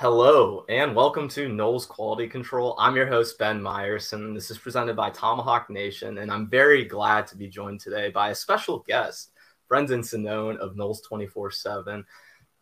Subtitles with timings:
[0.00, 2.74] Hello and welcome to Noles Quality Control.
[2.78, 4.34] I'm your host, Ben Myerson.
[4.34, 8.30] This is presented by Tomahawk Nation, and I'm very glad to be joined today by
[8.30, 9.32] a special guest,
[9.68, 12.06] Brendan Sonnone of Noles 24 7.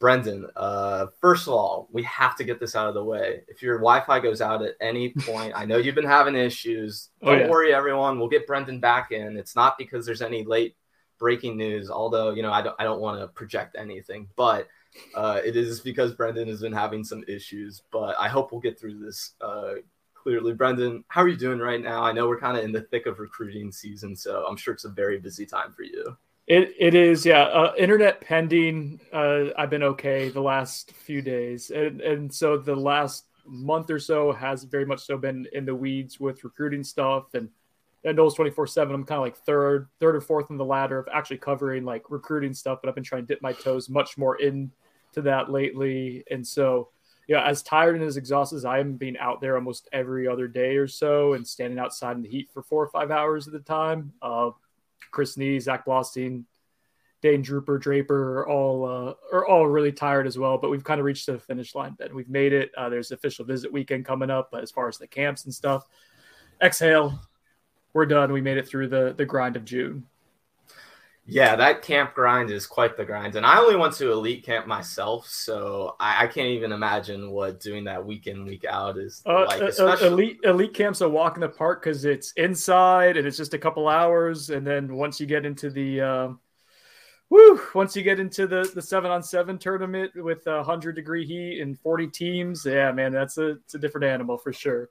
[0.01, 3.45] Brendan, uh, first of all, we have to get this out of the way.
[3.47, 7.11] If your Wi Fi goes out at any point, I know you've been having issues.
[7.23, 7.49] Oh, Don't yeah.
[7.49, 8.19] worry, everyone.
[8.19, 9.37] We'll get Brendan back in.
[9.37, 10.75] It's not because there's any late
[11.21, 14.67] breaking news, although, you know, I don't, I don't want to project anything, but
[15.15, 18.79] uh, it is because Brendan has been having some issues, but I hope we'll get
[18.79, 19.75] through this uh,
[20.15, 20.53] clearly.
[20.55, 22.03] Brendan, how are you doing right now?
[22.03, 24.85] I know we're kind of in the thick of recruiting season, so I'm sure it's
[24.85, 26.17] a very busy time for you.
[26.47, 27.43] It it is, yeah.
[27.43, 29.01] Uh, internet pending.
[29.13, 33.99] Uh, I've been okay the last few days, and and so the last month or
[33.99, 37.49] so has very much so been in the weeds with recruiting stuff and.
[38.05, 38.95] And Noles twenty four seven.
[38.95, 42.11] I'm kind of like third, third or fourth in the ladder of actually covering like
[42.11, 44.71] recruiting stuff, but I've been trying to dip my toes much more into
[45.17, 46.23] that lately.
[46.31, 46.91] And so,
[47.27, 50.47] yeah, as tired and as exhausted as I am being out there almost every other
[50.47, 53.55] day or so and standing outside in the heat for four or five hours at
[53.55, 54.13] a time.
[54.23, 54.51] Uh,
[55.11, 56.45] Chris Nee, Zach Blostein,
[57.21, 60.57] Dane Drooper, Draper are all uh, are all really tired as well.
[60.57, 61.97] But we've kind of reached the finish line.
[61.99, 62.71] Ben, we've made it.
[62.77, 64.51] Uh, there's official visit weekend coming up.
[64.53, 65.85] But as far as the camps and stuff,
[66.63, 67.19] exhale.
[67.99, 68.33] We're done.
[68.33, 70.07] We made it through the the grind of June.
[71.27, 73.35] Yeah, that camp grind is quite the grind.
[73.35, 77.59] And I only went to elite camp myself, so I, I can't even imagine what
[77.59, 79.61] doing that week in, week out is Uh, like.
[79.61, 83.37] uh, Especially, elite elite camps a walk in the park because it's inside and it's
[83.37, 86.41] just a couple hours, and then once you get into the um,
[87.31, 91.27] woo, once you get into the the seven on seven tournament with a hundred degree
[91.27, 94.89] heat and forty teams, yeah, man, that's a it's a different animal for sure.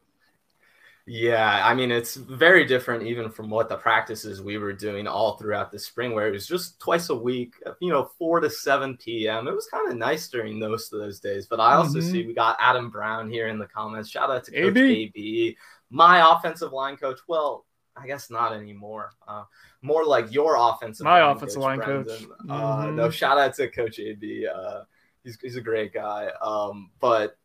[1.09, 5.37] Yeah, I mean, it's very different even from what the practices we were doing all
[5.37, 8.97] throughout the spring, where it was just twice a week, you know, 4 to 7
[8.97, 9.47] p.m.
[9.47, 11.47] It was kind of nice during most of those days.
[11.47, 12.11] But I also Mhm.
[12.11, 14.09] see we got Adam Brown here in the comments.
[14.09, 15.03] Shout out to Coach AB.
[15.15, 15.57] AB,
[15.89, 17.19] my offensive line coach.
[17.25, 19.11] Well, I guess not anymore.
[19.25, 19.45] Uh,
[19.81, 22.25] more like your offensive My line offensive line coach.
[22.49, 22.95] Uh, Mhm.
[22.95, 24.45] no, shout out to Coach AB.
[24.45, 24.81] Uh,
[25.23, 26.31] he's, he's a great guy.
[26.41, 27.37] Um, but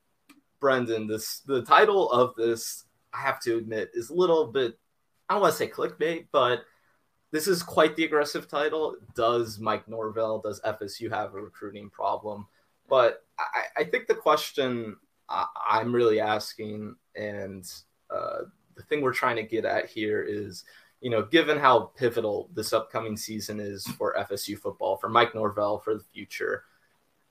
[0.58, 4.78] Brendan, this the title of this, I have to admit, is a little bit.
[5.28, 6.64] I don't want to say clickbait, but
[7.30, 8.96] this is quite the aggressive title.
[9.14, 12.46] Does Mike Norvell, does FSU have a recruiting problem?
[12.88, 14.96] But I, I think the question
[15.28, 17.70] I, I'm really asking, and
[18.10, 18.40] uh,
[18.76, 20.64] the thing we're trying to get at here is,
[21.00, 25.78] you know, given how pivotal this upcoming season is for FSU football, for Mike Norvell,
[25.78, 26.64] for the future,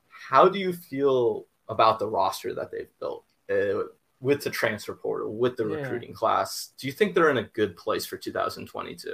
[0.10, 3.84] how do you feel about the roster that they've built uh,
[4.22, 5.76] with the transfer portal, with the Yeah.
[5.76, 6.74] recruiting class?
[6.78, 9.14] Do you think they're in a good place for 2022?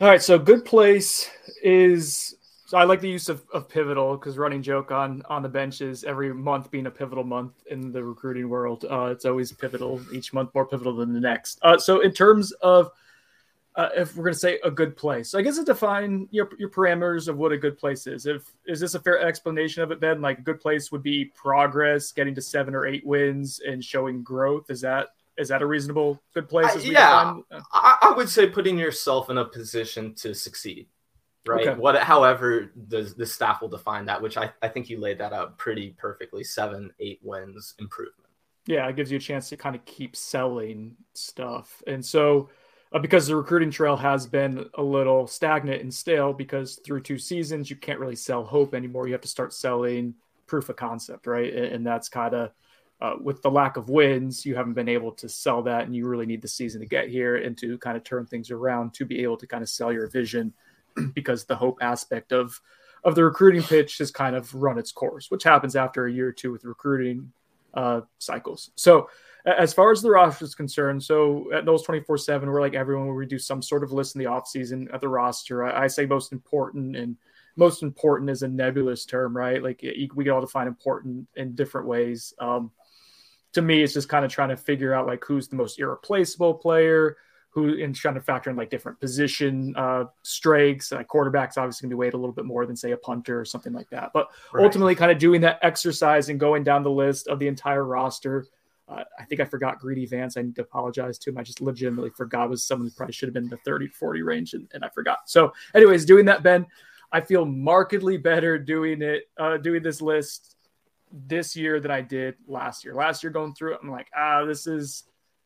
[0.00, 1.28] All right, so good place
[1.62, 2.36] is
[2.66, 6.04] So I like the use of, of pivotal because running joke on on the benches
[6.04, 8.86] every month being a pivotal month in the recruiting world.
[8.90, 11.58] Uh, it's always pivotal each month, more pivotal than the next.
[11.60, 12.90] Uh, so in terms of
[13.74, 16.50] uh, if we're going to say a good place, so I guess it define your
[16.58, 18.26] your parameters of what a good place is.
[18.26, 20.20] If is this a fair explanation of it, Ben?
[20.20, 24.22] Like a good place would be progress, getting to seven or eight wins, and showing
[24.22, 24.70] growth.
[24.70, 25.08] Is that
[25.38, 26.74] is that a reasonable good place?
[26.74, 27.34] Uh, yeah,
[27.72, 30.86] I, I would say putting yourself in a position to succeed
[31.46, 31.68] right?
[31.68, 31.78] Okay.
[31.78, 35.32] What, however, the the staff will define that, which I, I think you laid that
[35.32, 36.44] out pretty perfectly.
[36.44, 38.28] Seven, eight wins improvement.
[38.66, 42.50] Yeah, it gives you a chance to kind of keep selling stuff, and so
[42.92, 47.18] uh, because the recruiting trail has been a little stagnant and stale, because through two
[47.18, 49.06] seasons you can't really sell hope anymore.
[49.06, 50.14] You have to start selling
[50.46, 51.52] proof of concept, right?
[51.52, 52.50] And, and that's kind of
[53.00, 56.06] uh, with the lack of wins, you haven't been able to sell that, and you
[56.06, 59.04] really need the season to get here and to kind of turn things around to
[59.04, 60.52] be able to kind of sell your vision
[61.14, 62.60] because the hope aspect of
[63.04, 66.28] of the recruiting pitch has kind of run its course, which happens after a year
[66.28, 67.32] or two with recruiting
[67.74, 68.70] uh, cycles.
[68.76, 69.08] So,
[69.44, 73.08] as far as the roster is concerned, so at Noles 24 7, we're like everyone
[73.08, 75.64] will do some sort of list in the offseason at the roster.
[75.64, 77.16] I, I, say most important, and
[77.56, 79.62] most important is a nebulous term, right?
[79.62, 82.34] Like we can all define important in different ways.
[82.38, 82.70] Um,
[83.54, 86.54] to me, it's just kind of trying to figure out like who's the most irreplaceable
[86.54, 87.16] player,
[87.50, 90.92] who and trying to factor in like different position uh, strengths.
[90.92, 93.44] Like quarterbacks obviously to be weighed a little bit more than say a punter or
[93.44, 94.12] something like that.
[94.14, 94.64] But right.
[94.64, 98.46] ultimately, kind of doing that exercise and going down the list of the entire roster.
[98.92, 100.36] Uh, I think I forgot Greedy Vance.
[100.36, 101.38] I need to apologize to him.
[101.38, 104.22] I just legitimately forgot was someone who probably should have been in the 30 40
[104.22, 105.20] range and, and I forgot.
[105.26, 106.66] So, anyways, doing that, Ben,
[107.10, 110.56] I feel markedly better doing it, uh, doing this list
[111.12, 112.94] this year than I did last year.
[112.94, 115.04] Last year going through it, I'm like, ah, this is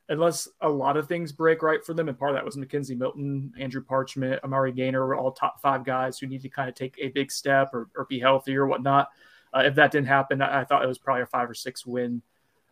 [0.09, 2.09] unless a lot of things break right for them.
[2.09, 5.85] And part of that was McKenzie Milton, Andrew Parchment, Amari Gainer were all top five
[5.85, 8.67] guys who need to kind of take a big step or, or be healthy or
[8.67, 9.09] whatnot.
[9.53, 11.85] Uh, if that didn't happen, I, I, thought it was probably a five or six
[11.85, 12.23] win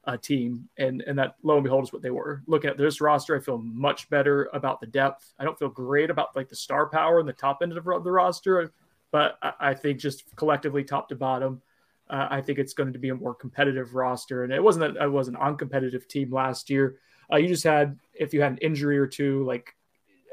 [0.07, 0.69] uh, team.
[0.79, 2.43] And, and that lo and behold is what they were.
[2.47, 5.33] Looking at this roster, I feel much better about the depth.
[5.39, 8.11] I don't feel great about like the star power and the top end of the
[8.11, 8.73] roster,
[9.11, 11.63] but I, I think just collectively top to bottom,
[12.11, 14.45] uh, I think it's going to be a more competitive roster.
[14.45, 16.99] And it wasn't that it was an uncompetitive team last year.
[17.33, 19.75] Uh, you just had, if you had an injury or two, like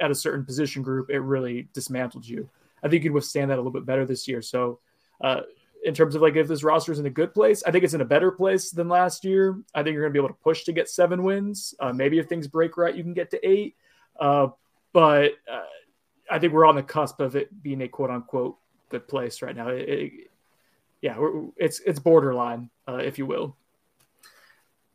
[0.02, 2.50] at a certain position group, it really dismantled you.
[2.84, 4.42] I think you'd withstand that a little bit better this year.
[4.42, 4.80] So,
[5.22, 5.42] uh,
[5.84, 7.94] in terms of like if this roster is in a good place, I think it's
[7.94, 9.60] in a better place than last year.
[9.74, 11.74] I think you're going to be able to push to get seven wins.
[11.80, 13.76] Uh, maybe if things break right, you can get to eight.
[14.20, 14.48] Uh,
[14.94, 15.64] but uh,
[16.30, 18.58] I think we're on the cusp of it being a quote unquote
[18.90, 19.70] good place right now.
[19.70, 20.12] It, it,
[21.02, 21.18] yeah,
[21.58, 23.58] it's it's borderline, uh, if you will.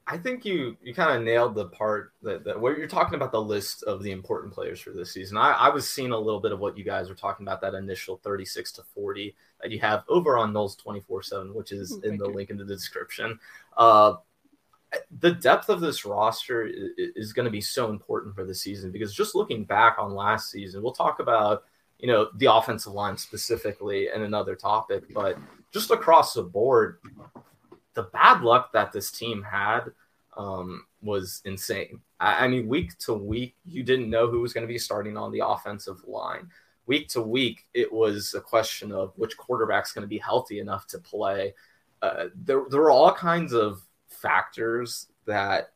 [0.08, 3.32] I think you you kind of nailed the part that, that where you're talking about
[3.32, 5.36] the list of the important players for this season.
[5.36, 7.74] I, I was seeing a little bit of what you guys were talking about that
[7.74, 12.18] initial 36 to 40 that you have over on Noles 24 7, which is in
[12.18, 12.34] the you.
[12.34, 13.38] link in the description.
[13.76, 14.14] Uh,
[15.18, 18.92] the depth of this roster is, is going to be so important for the season
[18.92, 21.64] because just looking back on last season, we'll talk about
[21.98, 25.36] you know the offensive line specifically and another topic, but
[25.72, 26.98] just across the board,
[27.96, 29.90] the bad luck that this team had
[30.36, 32.00] um, was insane.
[32.20, 35.16] I, I, mean, week to week, you didn't know who was going to be starting
[35.16, 36.48] on the offensive line.
[36.86, 40.86] Week to week, it was a question of which quarterback's going to be healthy enough
[40.88, 41.54] to play.
[42.02, 45.72] Uh, there, there were all kinds of factors that,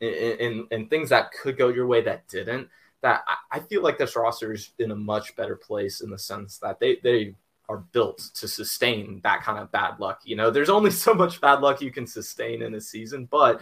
[0.00, 2.68] and things that could go your way that didn't.
[3.02, 6.18] That I, I feel like this roster is in a much better place in the
[6.18, 7.34] sense that they they
[7.68, 10.20] are built to sustain that kind of bad luck.
[10.24, 13.60] You know, there's only so much bad luck you can sustain in a season, but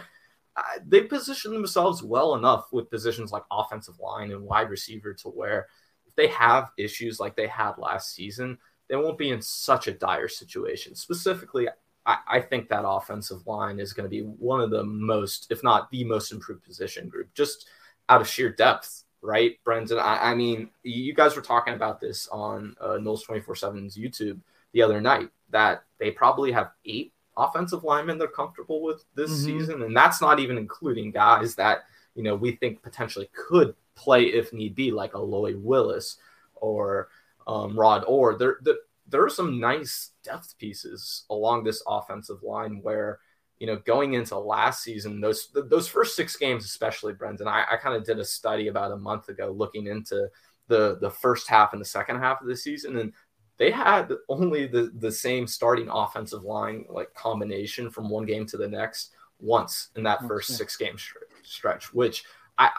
[0.55, 5.29] uh, they position themselves well enough with positions like offensive line and wide receiver to
[5.29, 5.67] where
[6.05, 8.57] if they have issues like they had last season,
[8.87, 10.93] they won't be in such a dire situation.
[10.93, 11.67] Specifically,
[12.05, 15.63] I, I think that offensive line is going to be one of the most, if
[15.63, 17.67] not the most improved position group, just
[18.09, 19.97] out of sheer depth right, Brendan?
[19.97, 24.39] I, I, mean, you guys were talking about this on uh, Noles 24 7's YouTube
[24.73, 29.59] the other night that they probably have eight offensive linemen they're comfortable with this mm-hmm.
[29.59, 29.81] season.
[29.83, 34.53] And that's not even including guys that, you know, we think potentially could play if
[34.53, 36.17] need be, like Aloy Willis
[36.55, 37.07] or
[37.47, 38.37] um, Rod Orr.
[38.37, 38.75] There, there,
[39.07, 43.19] there are some nice depth pieces along this offensive line where–
[43.63, 47.77] you know, going into last season, those those first six games, especially Brendan, I, I
[47.77, 50.27] kind of did a study about a month ago looking into
[50.67, 53.13] the the first half and the second half of the season, and
[53.55, 58.57] they had only the the same starting offensive line like combination from one game to
[58.57, 60.57] the next once in that oh, first okay.
[60.57, 60.97] six game
[61.43, 62.25] stretch, which
[62.57, 62.69] I,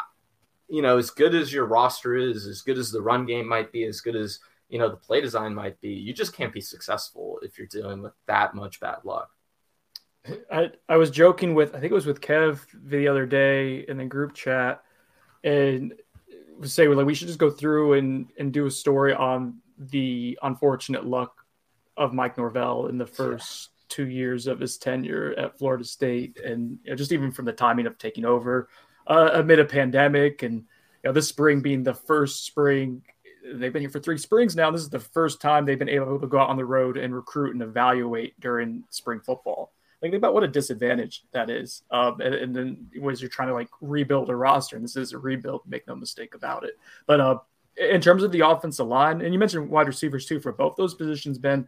[0.68, 3.72] you know, as good as your roster is, as good as the run game might
[3.72, 4.38] be, as good as
[4.68, 5.94] you know the play design might be.
[5.94, 9.30] You just can't be successful if you're dealing with that much bad luck.
[10.50, 13.98] I, I was joking with I think it was with Kev the other day in
[13.98, 14.82] the group chat,
[15.42, 15.94] and
[16.62, 21.04] say like we should just go through and and do a story on the unfortunate
[21.04, 21.44] luck
[21.96, 23.84] of Mike Norvell in the first yeah.
[23.88, 27.52] two years of his tenure at Florida State, and you know, just even from the
[27.52, 28.68] timing of taking over
[29.06, 30.64] uh, amid a pandemic, and you
[31.04, 33.02] know this spring being the first spring
[33.44, 34.70] they've been here for three springs now.
[34.70, 37.14] This is the first time they've been able to go out on the road and
[37.14, 39.73] recruit and evaluate during spring football.
[40.04, 41.82] Think about what a disadvantage that is.
[41.90, 45.14] Um, and, and, then was you're trying to like rebuild a roster, and this is
[45.14, 46.78] a rebuild, make no mistake about it.
[47.06, 47.38] But uh,
[47.78, 50.92] in terms of the offensive line, and you mentioned wide receivers too for both those
[50.92, 51.66] positions, Ben.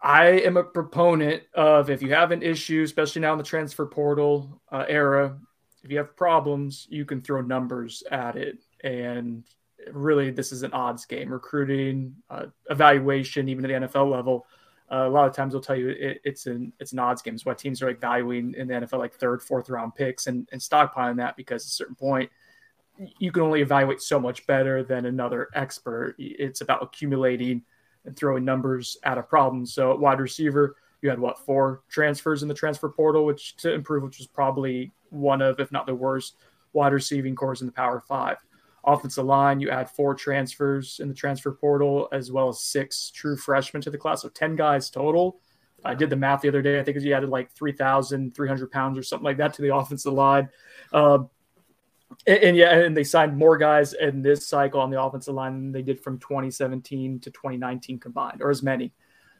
[0.00, 3.84] I am a proponent of if you have an issue, especially now in the transfer
[3.84, 5.36] portal uh, era,
[5.82, 8.58] if you have problems, you can throw numbers at it.
[8.84, 9.42] And
[9.90, 11.32] really, this is an odds game.
[11.32, 14.46] Recruiting, uh, evaluation, even at the NFL level,
[14.90, 17.34] uh, a lot of times they'll tell you it, it's an it's an odds game.
[17.34, 20.48] It's why teams are like valuing in the NFL like third, fourth round picks and,
[20.52, 22.30] and stockpiling that because at a certain point–
[23.18, 26.14] you can only evaluate so much better than another expert.
[26.18, 27.62] It's about accumulating
[28.04, 29.66] and throwing numbers at a problem.
[29.66, 34.04] So wide receiver, you had what four transfers in the transfer portal, which to improve,
[34.04, 36.36] which was probably one of, if not the worst,
[36.72, 38.36] wide receiving cores in the Power Five.
[38.86, 43.36] Offensive line, you add four transfers in the transfer portal, as well as six true
[43.36, 45.40] freshmen to the class, so ten guys total.
[45.84, 46.80] I did the math the other day.
[46.80, 50.48] I think you added like 3,300 pounds or something like that to the offensive line.
[50.92, 51.18] Uh,
[52.26, 55.52] and, and, yeah, and they signed more guys in this cycle on the offensive line
[55.52, 58.92] than they did from 2017 to 2019 combined, or as many.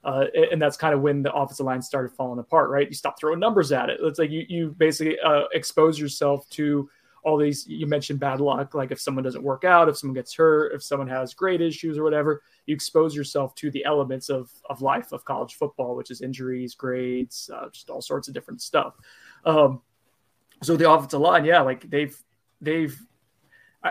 [0.03, 2.89] Uh, and that's kind of when the offensive line started falling apart, right?
[2.89, 4.01] You stop throwing numbers at it.
[4.03, 6.91] It's like you, you basically uh, expose yourself to
[7.25, 7.67] all these.
[7.67, 10.83] You mentioned bad luck, like if someone doesn't work out, if someone gets hurt, if
[10.83, 15.13] someone has grade issues or whatever, you expose yourself to the elements of of life
[15.13, 18.95] of college football, which is injuries, grades, uh, just all sorts of different stuff.
[19.45, 19.81] Um,
[20.63, 22.17] so the offensive line, yeah, like they've
[22.61, 22.99] they've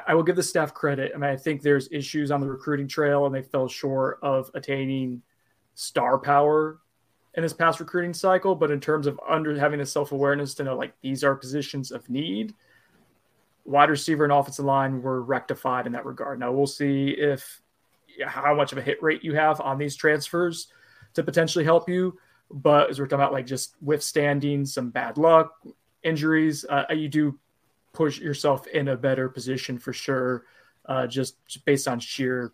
[0.08, 1.12] I, will give the staff credit.
[1.14, 4.50] I mean, I think there's issues on the recruiting trail, and they fell short of
[4.56, 5.22] attaining
[5.76, 6.80] star power
[7.36, 8.56] in this past recruiting cycle.
[8.56, 11.92] But in terms of under having the self awareness to know like these are positions
[11.92, 12.56] of need,
[13.66, 16.40] wide receiver and offensive line were rectified in that regard.
[16.40, 17.62] Now we'll see if
[18.26, 20.68] how much of a hit rate you have on these transfers
[21.14, 22.18] to potentially help you.
[22.52, 25.54] But as we're talking about, like just withstanding some bad luck,
[26.04, 27.40] injuries, uh, you do
[27.94, 30.46] push yourself in a better position for sure,
[30.86, 32.52] uh, just, just based on sheer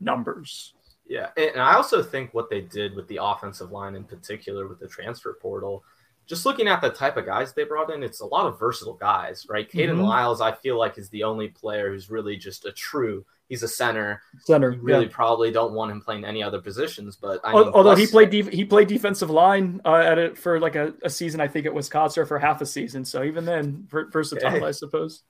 [0.00, 0.74] numbers.
[1.06, 4.78] Yeah, and I also think what they did with the offensive line in particular with
[4.78, 5.82] the transfer portal,
[6.30, 8.94] just looking at the type of guys they brought in, it's a lot of versatile
[8.94, 9.68] guys, right?
[9.68, 10.02] Kayden mm-hmm.
[10.02, 13.68] Lyles, I feel like is the only player who's really just a true he's a
[13.68, 14.22] center.
[14.44, 14.70] Center.
[14.70, 15.12] You really yeah.
[15.12, 17.16] probably don't want him playing any other positions.
[17.16, 20.60] But I mean, although he played def- he played defensive line uh, at it for
[20.60, 23.04] like a, a, season, I think at Wisconsin for half a season.
[23.04, 24.64] So even then, versatile, yeah.
[24.64, 25.24] I suppose.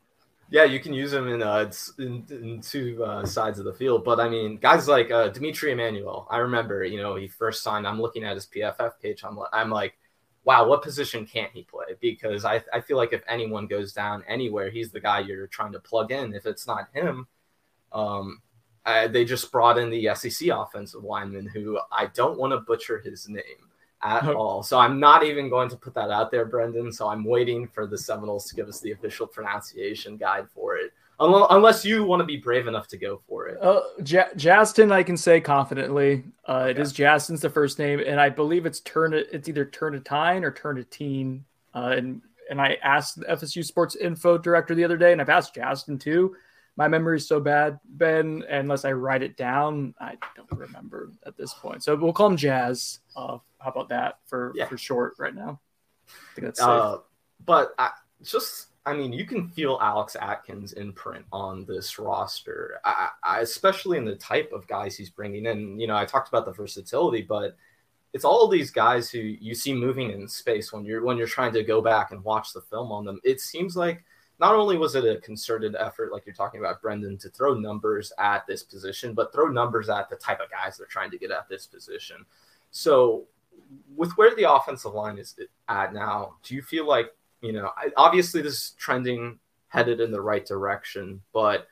[0.50, 4.04] Yeah, you can use him in uh, in, in two uh, sides of the field.
[4.04, 7.87] But I mean, guys like uh, D'Mitri Emmanuel, I remember, you know, he first signed.
[7.87, 9.25] I'm looking at his PFF page.
[9.25, 9.97] I'm I'm like,
[10.44, 11.87] wow, what position can't he play?
[12.00, 15.73] Because I I feel like if anyone goes down anywhere, he's the guy you're trying
[15.73, 16.35] to plug in.
[16.35, 17.26] If it's not him
[17.92, 18.40] um,
[18.85, 22.99] I, they just brought in the SEC offensive lineman who I don't want to butcher
[22.99, 23.42] his name
[24.02, 24.62] at all.
[24.62, 26.92] So I'm not even going to put that out there, Brendan.
[26.92, 30.92] So I'm waiting for the Seminoles to give us the official pronunciation guide for it.
[31.20, 33.62] Unless you want to be brave enough to go for it.
[33.62, 36.24] Uh, J- Justin, I can say confidently.
[36.48, 36.70] Uh, okay.
[36.70, 39.12] It is Jastin's the first name, and I believe it's turn.
[39.12, 41.42] It's either Turnetine or Turnetine.
[41.74, 45.28] Uh, and and I asked the FSU Sports Info director the other day, and I've
[45.28, 46.34] asked Jastin too
[46.80, 51.36] my memory is so bad, Ben, unless I write it down, I don't remember at
[51.36, 51.82] this point.
[51.82, 53.00] So we'll call him Jazz.
[53.14, 54.66] Uh, how about that for yeah.
[54.66, 55.60] for short right now?
[56.08, 56.66] I think that's safe.
[56.66, 56.98] Uh,
[57.44, 57.90] but I,
[58.22, 63.99] just, I mean, you can feel Alex Atkins' imprint on this roster, I, I, especially
[63.99, 65.78] in the type of guys he's bringing in.
[65.78, 67.56] You know, I talked about the versatility, but
[68.12, 71.52] it's all these guys who you see moving in space when you're when you're trying
[71.52, 73.20] to go back and watch the film on them.
[73.22, 74.02] It seems like
[74.40, 78.10] not only was it a concerted effort, like you're talking about, Brendan, to throw numbers
[78.18, 81.30] at this position, but throw numbers at the type of guys they're trying to get
[81.30, 82.25] at this position.
[82.70, 83.26] So,
[83.94, 88.42] with where the offensive line is at now, do you feel like, you know, obviously
[88.42, 91.66] this is trending headed in the right direction, but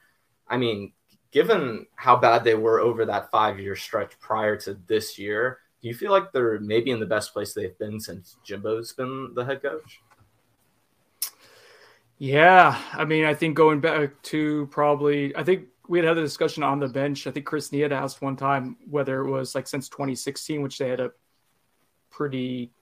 [0.46, 0.92] I mean,
[1.30, 5.88] given how bad they were over that five year stretch prior to this year, do
[5.88, 9.44] you feel like they're maybe in the best place they've been since Jimbo's been the
[9.44, 10.00] head coach?
[12.18, 16.22] Yeah, I mean, I think going back to probably, I think we had had a
[16.22, 17.26] discussion on the bench.
[17.26, 20.78] I think Chris Nee had asked one time whether it was like since 2016, which
[20.78, 21.12] they had a
[22.10, 22.72] pretty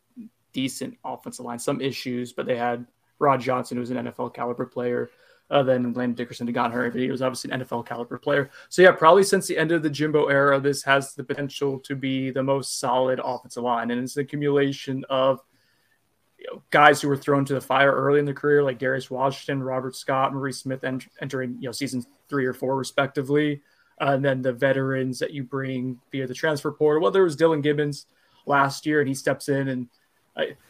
[0.57, 2.87] decent offensive line, some issues, but they had
[3.19, 5.11] Rod Johnson, who was an NFL caliber player.
[5.51, 8.51] Uh, then Landon Dickerson gotten hurt, but he was obviously an NFL caliber player.
[8.71, 11.95] So yeah, probably since the end of the Jimbo era, this has the potential to
[11.95, 15.41] be the most solid offensive line, and it's an accumulation of
[16.39, 19.11] you know, guys who were thrown to the fire early in their career, like Darius
[19.11, 23.61] Washington, Robert Scott, Maurice Smith, ent- entering you know seasons three or four respectively,
[24.01, 27.03] uh, and then the veterans that you bring via the transfer portal.
[27.03, 28.07] Whether it was Dylan Gibbons
[28.47, 29.89] last year, and he steps in and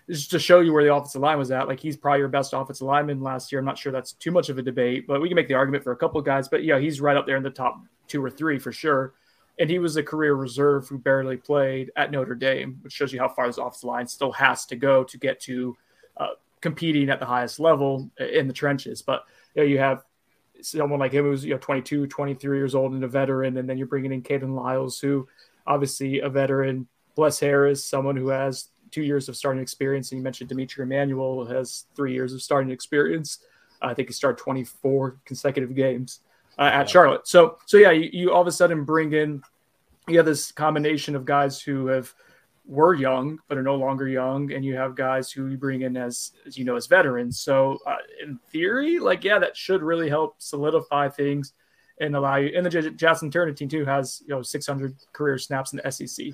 [0.08, 1.68] just to show you where the offensive line was at.
[1.68, 3.58] Like he's probably your best offensive lineman last year.
[3.58, 5.82] I'm not sure that's too much of a debate, but we can make the argument
[5.82, 6.48] for a couple guys.
[6.48, 9.14] But yeah, he's right up there in the top two or three for sure.
[9.58, 13.18] And he was a career reserve who barely played at Notre Dame, which shows you
[13.18, 15.76] how far this offensive line still has to go to get to
[16.18, 19.02] uh, competing at the highest level in the trenches.
[19.02, 20.04] But you, know, you have
[20.60, 23.78] someone like him who's you know 22, 23 years old and a veteran, and then
[23.78, 25.26] you're bringing in Kayden Lyles, who
[25.66, 26.86] obviously a veteran.
[27.14, 30.10] Bless Harris, someone who has two years of starting experience.
[30.10, 33.40] And you mentioned D'Mitri Emmanuel has three years of starting experience.
[33.82, 36.20] I think he started 24 consecutive games
[36.58, 36.84] uh, at yeah.
[36.86, 37.28] Charlotte.
[37.28, 39.42] So, so yeah, you, you all of a sudden bring in,
[40.08, 42.14] you have this combination of guys who have
[42.64, 45.94] were young but are no longer young, and you have guys who you bring in
[45.94, 47.38] as, as you know, as veterans.
[47.38, 51.52] So, uh, in theory, like yeah, that should really help solidify things
[52.00, 52.50] and allow you.
[52.56, 55.92] And the J- Jackson Turner team too has you know 600 career snaps in the
[55.92, 56.28] SEC.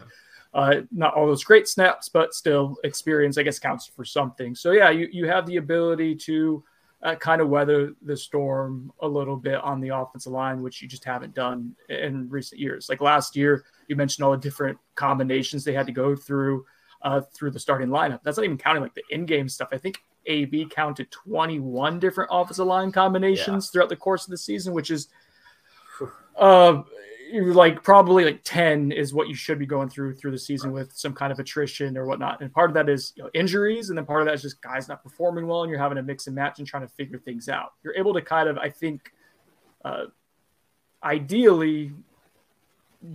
[0.55, 4.55] Uh, not all those great snaps, but still experience, I guess, counts for something.
[4.55, 6.63] So yeah, you, you have the ability to
[7.03, 10.89] uh, kind of weather the storm a little bit on the offensive line, which you
[10.89, 12.89] just haven't done in recent years.
[12.89, 16.65] Like last year, you mentioned all the different combinations they had to go through
[17.03, 18.21] uh, through the starting lineup.
[18.23, 19.69] That's not even counting like the in-game stuff.
[19.73, 23.73] I think AB counted 21 different offensive line combinations yeah.
[23.73, 25.09] throughout the course of the season, which is
[26.37, 26.83] uh,
[27.33, 30.83] like probably like 10 is what you should be going through through the season right.
[30.83, 32.41] with some kind of attrition or whatnot.
[32.41, 33.89] And part of that is you know, injuries.
[33.89, 36.03] And then part of that is just guys not performing well and you're having to
[36.03, 37.73] mix and match and trying to figure things out.
[37.83, 39.13] You're able to kind of, I think,
[39.85, 40.05] uh,
[41.03, 41.93] ideally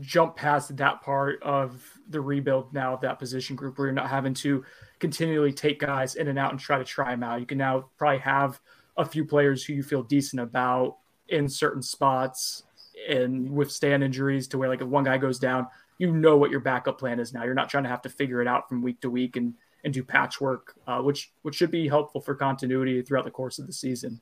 [0.02, 4.10] jump past that part of the rebuild now of that position group where you're not
[4.10, 4.66] having to
[5.00, 7.40] continually take guys in and out and try to try them out.
[7.40, 8.60] You can now probably have
[8.98, 10.98] a few players who you feel decent about
[11.30, 12.64] in certain spots
[13.10, 16.60] and withstand injuries to where like if one guy goes down, you know what your
[16.60, 17.44] backup plan is now.
[17.44, 19.94] You're not trying to have to figure it out from week to week and and
[19.94, 23.74] do patchwork, uh, which which should be helpful for continuity throughout the course of the
[23.74, 24.22] season.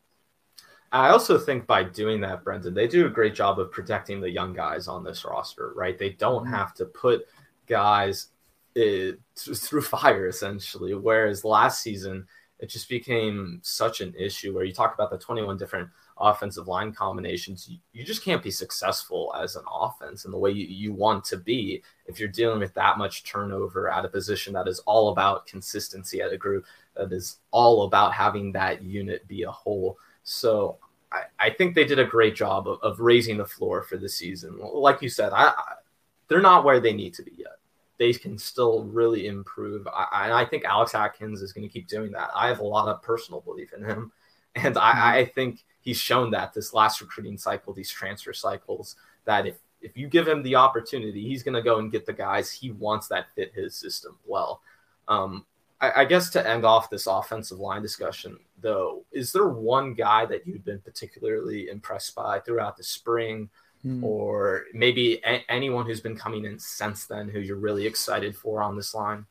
[0.92, 4.30] I also think by doing that, Brendan, they do a great job of protecting the
[4.30, 5.98] young guys on this roster, right?
[5.98, 6.54] They don't mm-hmm.
[6.54, 7.26] have to put
[7.68, 8.28] guys
[8.78, 10.94] uh, through fire essentially.
[10.94, 12.28] Whereas last season,
[12.60, 16.94] it just became such an issue where you talk about the 21 different offensive line
[16.94, 20.94] combinations, you, you just can't be successful as an offense in the way you, you
[20.94, 24.80] want to be if you're dealing with that much turnover at a position that is
[24.80, 29.52] all about consistency at a group that is all about having that unit be a
[29.52, 29.98] whole.
[30.24, 30.78] So
[31.12, 34.10] I, I think they did a great job of, of raising the floor for the
[34.10, 34.58] season.
[34.60, 35.74] Like you said, I, I
[36.28, 37.60] they're not where they need to be yet
[37.98, 39.88] they can still really improve.
[39.88, 42.30] I, I think Alex Atkins is going to keep doing that.
[42.36, 44.12] I have a lot of personal belief in him.
[44.58, 45.02] And I, mm-hmm.
[45.02, 49.96] I think he's shown that this last recruiting cycle, these transfer cycles, that if if
[49.96, 53.08] you give him the opportunity, he's going to go and get the guys he wants
[53.08, 54.62] that fit his system well.
[55.08, 55.46] Um,
[55.80, 60.26] I, I, guess to end off this offensive line discussion, though, is there one guy
[60.26, 63.48] that you've been particularly impressed by throughout the spring,
[63.86, 64.02] mm.
[64.02, 68.64] or maybe a- anyone who's been coming in since then who you're really excited for
[68.64, 69.24] on this line?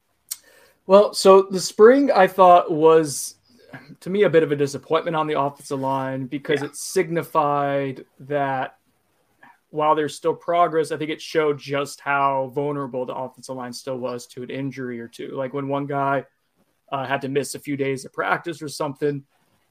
[0.86, 3.36] Well, so the spring I thought was
[4.00, 6.68] to me a bit of a disappointment on the offensive line because yeah.
[6.68, 8.78] it signified that
[9.70, 13.98] while there's still progress, I think it showed just how vulnerable the offensive line still
[13.98, 15.32] was to an injury or two.
[15.34, 16.24] Like when one guy
[16.92, 19.24] uh, had to miss a few days of practice or something,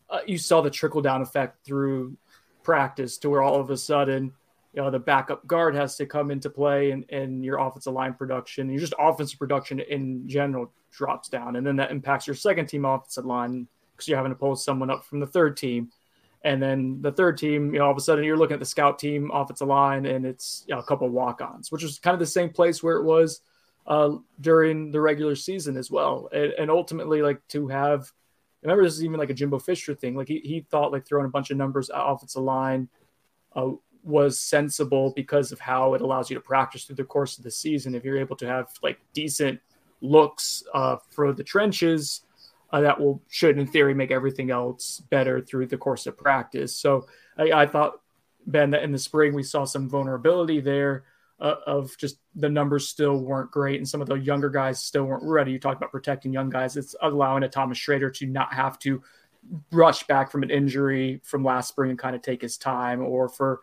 [0.10, 2.18] uh, you saw the trickle down effect through
[2.64, 4.34] practice to where all of a sudden,
[4.74, 8.14] you know, the backup guard has to come into play and, and your offensive line
[8.14, 11.56] production, your just offensive production in general drops down.
[11.56, 13.68] And then that impacts your second team offensive line
[14.04, 15.90] because you're having to pull someone up from the third team.
[16.44, 18.66] And then the third team, you know, all of a sudden you're looking at the
[18.66, 22.20] scout team offensive line and it's you know, a couple walk-ons, which was kind of
[22.20, 23.40] the same place where it was
[23.88, 24.12] uh,
[24.42, 26.30] during the regular season as well.
[26.34, 28.12] And, and, ultimately, like to have,
[28.62, 30.16] remember this is even like a Jimbo Fisher thing.
[30.16, 32.90] Like he, he thought like throwing a bunch of numbers offensive line
[33.56, 33.72] uh,
[34.04, 37.52] was sensible because of how it allows you to practice through the course of the
[37.52, 37.96] season.
[37.96, 39.62] If you're able to have like decent
[40.02, 42.22] looks uh, for the trenches,
[42.74, 46.76] uh, that will should in theory make everything else better through the course of practice.
[46.76, 47.08] So
[47.38, 48.02] I, I thought
[48.48, 51.04] Ben, that in the spring we saw some vulnerability there
[51.40, 55.06] uh, of just the numbers still weren't great and some of the younger guys still
[55.06, 55.52] weren't ready.
[55.52, 56.76] You talked about protecting young guys.
[56.76, 59.04] It's allowing a Thomas Shrader to not have to
[59.72, 63.30] rush back from an injury from last spring and kind of take his time, or
[63.30, 63.62] for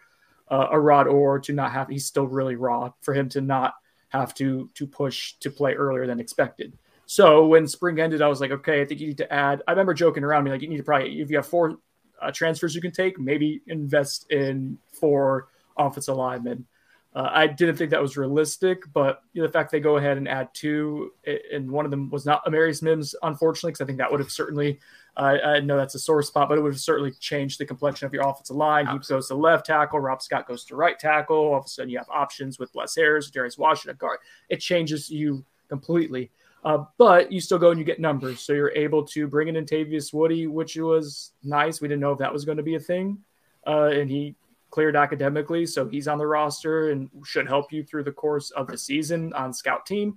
[0.49, 1.89] uh, a Rod Orr to not have.
[1.89, 3.75] He's still really raw for him to not
[4.11, 6.79] have to to push to play earlier than expected.
[7.11, 9.65] So when spring ended, I was like, okay, I think you need to add.
[9.67, 11.79] I remember joking around me like you need to probably if you have four
[12.23, 16.67] uh, transfers you can take, maybe invest in four offensive linemen.
[17.13, 20.19] Uh, I didn't think that was realistic, but you know, the fact they go ahead
[20.19, 21.11] and add two,
[21.53, 24.31] and one of them was not Amarius Mims, unfortunately, because I think that would have
[24.31, 24.79] certainly,
[25.17, 28.07] uh, I know that's a sore spot, but it would have certainly changed the complexion
[28.07, 28.87] of your offensive line.
[28.87, 31.39] He goes to left tackle, Rob Scott goes to right tackle.
[31.39, 34.21] All of a sudden, you have options with Bless Harris, Darius Washington guard.
[34.49, 36.31] It changes you completely.
[36.65, 38.41] Uh, but you still go and you get numbers.
[38.41, 41.81] So you're able to bring in Tavius Woody, which was nice.
[41.81, 43.19] We didn't know if that was going to be a thing.
[43.67, 44.35] Uh, and he
[44.71, 45.67] cleared academically.
[45.67, 49.33] So he's on the roster and should help you through the course of the season
[49.33, 50.17] on scout team.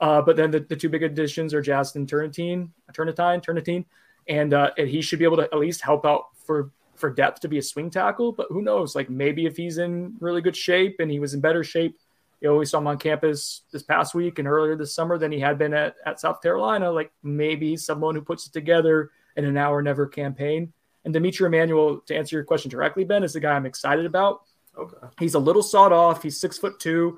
[0.00, 3.84] Uh, but then the, the two big additions are Justin Turnetine, Turnitin, Turnitin,
[4.28, 7.40] and, uh, and he should be able to at least help out for for depth
[7.40, 8.30] to be a swing tackle.
[8.32, 8.94] But who knows?
[8.94, 11.98] Like maybe if he's in really good shape and he was in better shape
[12.42, 15.30] you know, we saw him on campus this past week and earlier this summer than
[15.30, 16.90] he had been at, at South Carolina.
[16.90, 20.72] Like maybe someone who puts it together in an hour never campaign.
[21.04, 24.42] And D'Mitri Emmanuel, to answer your question directly, Ben, is the guy I'm excited about.
[24.76, 25.06] Okay.
[25.20, 26.24] He's a little sawed off.
[26.24, 27.16] He's six foot two,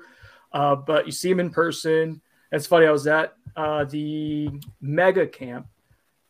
[0.53, 2.21] uh, but you see him in person.
[2.51, 2.85] It's funny.
[2.85, 5.65] I was at uh, the mega camp,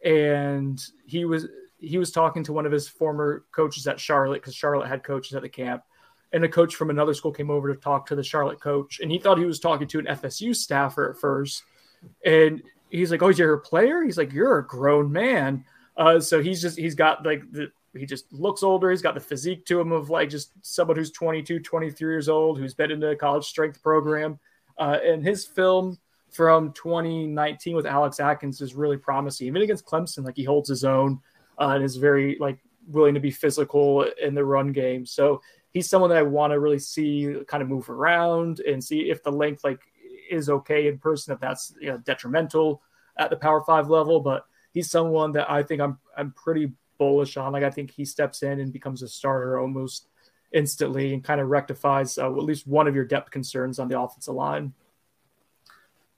[0.05, 1.47] and he was
[1.79, 5.34] he was talking to one of his former coaches at Charlotte because Charlotte had coaches
[5.36, 5.84] at the camp,
[6.33, 9.11] and a coach from another school came over to talk to the Charlotte coach, and
[9.11, 11.63] he thought he was talking to an FSU staffer at first,
[12.25, 15.65] and he's like, "Oh, you're a player?" He's like, "You're a grown man."
[15.97, 18.91] Uh, so he's just he's got like the he just looks older.
[18.91, 22.59] He's got the physique to him of like just someone who's 22, 23 years old,
[22.59, 24.39] who's been in a college strength program.
[24.77, 25.97] Uh, and his film
[26.31, 29.47] from 2019 with Alex Atkins is really promising.
[29.47, 31.21] Even against Clemson, like he holds his own
[31.59, 35.05] uh, and is very like willing to be physical in the run game.
[35.05, 35.41] So
[35.75, 39.21] he's someone that I want to really see kind of move around and see if
[39.21, 39.81] the length like
[40.31, 42.81] is okay in person, if that's you know, detrimental
[43.19, 44.21] at the Power Five level.
[44.21, 47.51] But he's someone that I think I'm I'm pretty bullish on.
[47.51, 50.07] Like I think he steps in and becomes a starter almost
[50.53, 53.99] instantly and kind of rectifies uh, at least one of your depth concerns on the
[53.99, 54.73] offensive line.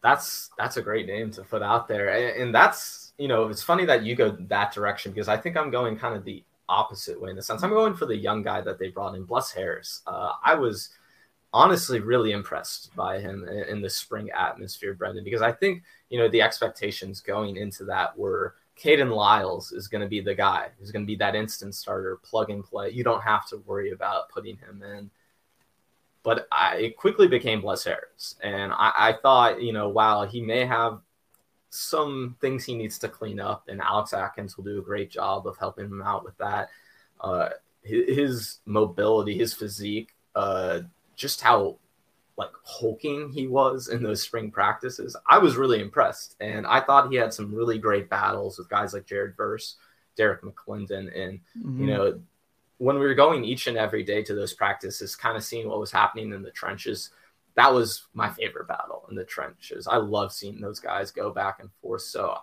[0.03, 3.63] That's that's a great name to put out there, and, and that's you know it's
[3.63, 7.19] funny that you go that direction because I think I'm going kind of the opposite
[7.19, 9.51] way in the sense I'm going for the young guy that they brought in, Bless
[9.51, 10.01] Harris.
[10.07, 10.89] Uh, I was
[11.53, 16.19] honestly really impressed by him in, in the spring atmosphere, Brendan, because I think you
[16.19, 20.69] know the expectations going into that were Kayden Lyles is going to be the guy
[20.77, 22.91] who's going to be that instant starter, plug and play.
[22.91, 25.09] You don't have to worry about putting him in.
[26.23, 30.41] But I, it quickly became Bless Harris, and I, I thought, you know, wow, he
[30.41, 30.99] may have
[31.69, 35.47] some things he needs to clean up, and Alex Atkins will do a great job
[35.47, 36.69] of helping him out with that.
[37.19, 37.49] Uh,
[37.83, 40.81] his, his, mobility, his physique, uh,
[41.15, 41.77] just how
[42.37, 47.11] like hulking he was in those spring practices, I was really impressed, and I thought
[47.11, 49.75] he had some really great battles with guys like Jared Verse,
[50.15, 51.81] Derrick McLendon, and mm-hmm.
[51.81, 52.19] you know
[52.77, 55.79] when we were going each and every day to those practices, kind of seeing what
[55.79, 57.09] was happening in the trenches
[57.57, 59.87] that was my favorite battle in the trenches.
[59.87, 62.03] I love seeing those guys go back and forth.
[62.03, 62.37] So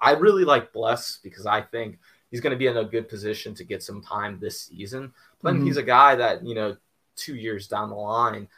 [0.00, 1.98] I really like Bless because I think
[2.30, 5.12] he's going to be in a good position to get some time this season.
[5.42, 5.66] But mm-hmm.
[5.66, 6.74] he's a guy that, you know,
[7.16, 8.48] two years down the line,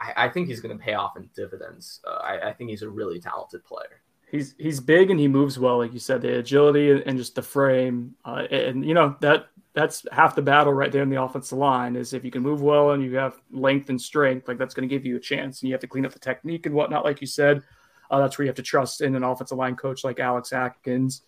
[0.00, 2.00] I, I think he's going to pay off in dividends.
[2.06, 4.00] Uh, I, I think he's a really talented player
[4.32, 7.42] he's he's big and he moves well, like you said, the agility and just the
[7.42, 11.56] frame, uh, and you know that that's half the battle right there in the offensive
[11.56, 14.74] line is if you can move well and you have length and strength, like that's
[14.74, 15.60] going to give you a chance.
[15.60, 17.62] And you have to clean up the technique and whatnot, like you said.
[18.10, 21.22] Uh, that's where you have to trust in an offensive line coach like Alex Atkins,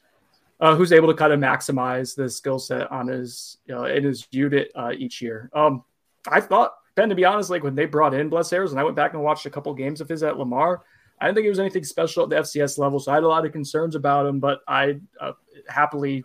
[0.60, 4.28] uh, who's able to kind of maximize the skill set on his know, in his
[4.30, 5.50] unit uh, each year.
[5.54, 5.82] Um,
[6.28, 8.84] I thought Ben, to be honest, like when they brought in Bless Harris, and I
[8.84, 10.82] went back and watched a couple games of his at Lamar,
[11.20, 13.00] I didn't think it was anything special at the FCS level.
[13.00, 15.32] So I had a lot of concerns about him, but I uh,
[15.68, 16.24] happily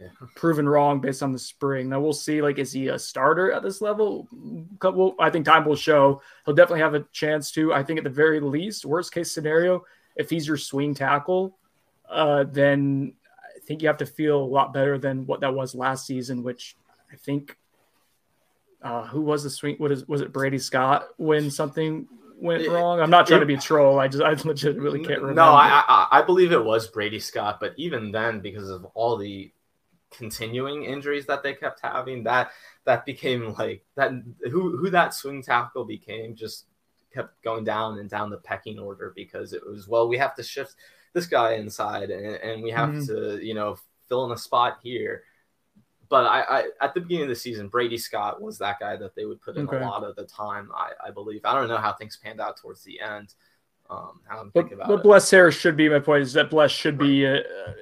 [0.00, 0.08] yeah.
[0.34, 1.88] proven wrong based on the spring.
[1.88, 2.42] Now we'll see.
[2.42, 4.28] Like, is he a starter at this level?
[4.82, 6.20] Well, I think time will show.
[6.44, 7.72] He'll definitely have a chance to.
[7.72, 9.84] I think at the very least, worst case scenario,
[10.16, 11.56] if he's your swing tackle,
[12.08, 13.14] uh, then
[13.56, 16.42] I think you have to feel a lot better than what that was last season,
[16.42, 16.76] which
[17.12, 17.56] I think.
[18.82, 19.74] Uh, who was the swing?
[19.78, 20.32] What is was it?
[20.32, 22.06] Brady Scott when something
[22.38, 23.00] went wrong?
[23.00, 23.98] I'm not trying to be a troll.
[23.98, 25.34] I just I legitimately can't remember.
[25.34, 29.16] No, I, I I believe it was Brady Scott, but even then, because of all
[29.16, 29.50] the
[30.10, 32.50] continuing injuries that they kept having, that
[32.84, 34.12] that became like that
[34.50, 36.66] who who that swing tackle became just
[37.12, 40.42] kept going down and down the pecking order because it was well we have to
[40.42, 40.74] shift
[41.12, 43.06] this guy inside and, and we have mm-hmm.
[43.06, 43.76] to you know
[44.08, 45.22] fill in a spot here
[46.08, 49.14] but I, I, at the beginning of the season brady scott was that guy that
[49.14, 49.78] they would put in okay.
[49.78, 52.58] a lot of the time I, I believe i don't know how things panned out
[52.58, 53.34] towards the end
[53.88, 56.50] um, how I'm thinking but, about but Bless Harris should be my point is that
[56.50, 57.38] Bless should be, uh,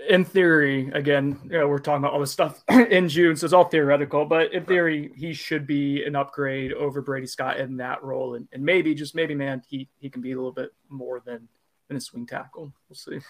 [0.08, 3.52] in theory, again, you know, we're talking about all this stuff in June, so it's
[3.52, 8.02] all theoretical, but in theory, he should be an upgrade over Brady Scott in that
[8.02, 8.34] role.
[8.34, 11.48] And, and maybe, just maybe, man, he, he can be a little bit more than,
[11.88, 12.72] than a swing tackle.
[12.88, 13.20] We'll see.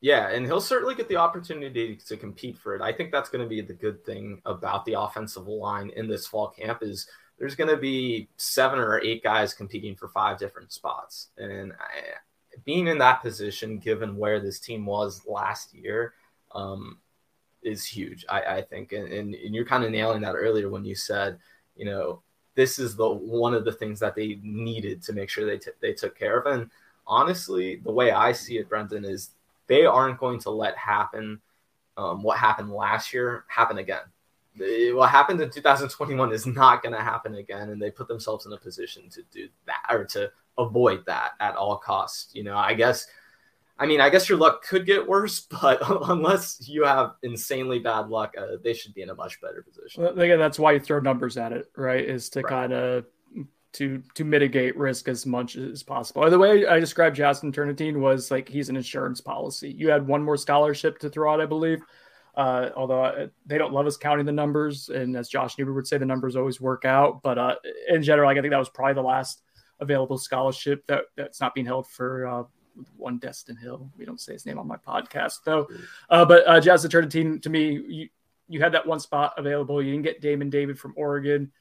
[0.00, 2.82] Yeah, and he'll certainly get the opportunity to compete for it.
[2.82, 6.26] I think that's going to be the good thing about the offensive line in this
[6.26, 7.06] fall camp is–
[7.42, 11.30] there's going to be seven or eight guys competing for five different spots.
[11.36, 16.14] And I, being in that position, given where this team was last year,
[16.54, 16.98] um,
[17.64, 18.92] is huge, I, I think.
[18.92, 21.36] And, and, and you're kind of nailing that earlier when you said,
[21.74, 22.22] you know,
[22.54, 25.72] this is the one of the things that they needed to make sure they, t-
[25.80, 26.46] they took care of.
[26.46, 26.70] And
[27.08, 29.30] honestly, the way I see it, Brendan, is
[29.66, 31.40] they aren't going to let happen
[31.96, 34.11] um, what happened last year happen again
[34.58, 38.52] what happened in 2021 is not going to happen again and they put themselves in
[38.52, 42.74] a position to do that or to avoid that at all costs you know i
[42.74, 43.06] guess
[43.78, 48.08] i mean i guess your luck could get worse but unless you have insanely bad
[48.08, 50.80] luck uh, they should be in a much better position well, again that's why you
[50.80, 52.50] throw numbers at it right is to right.
[52.50, 53.06] kind of
[53.72, 56.28] to to mitigate risk as much as possible.
[56.28, 59.70] The way I described Justin Turnetine was like he's an insurance policy.
[59.70, 61.82] You had one more scholarship to throw out, I believe.
[62.34, 65.86] Uh, although uh, they don't love us counting the numbers, and as Josh Newberg would
[65.86, 67.22] say, the numbers always work out.
[67.22, 67.56] But uh,
[67.88, 69.42] in general, like, I think that was probably the last
[69.80, 72.44] available scholarship that that's not being held for uh,
[72.96, 73.90] one Destin Hill.
[73.98, 75.68] We don't say his name on my podcast though.
[76.08, 78.08] Uh, but uh, Jazz team to me, you,
[78.48, 79.82] you had that one spot available.
[79.82, 81.52] You didn't get Damon David from Oregon.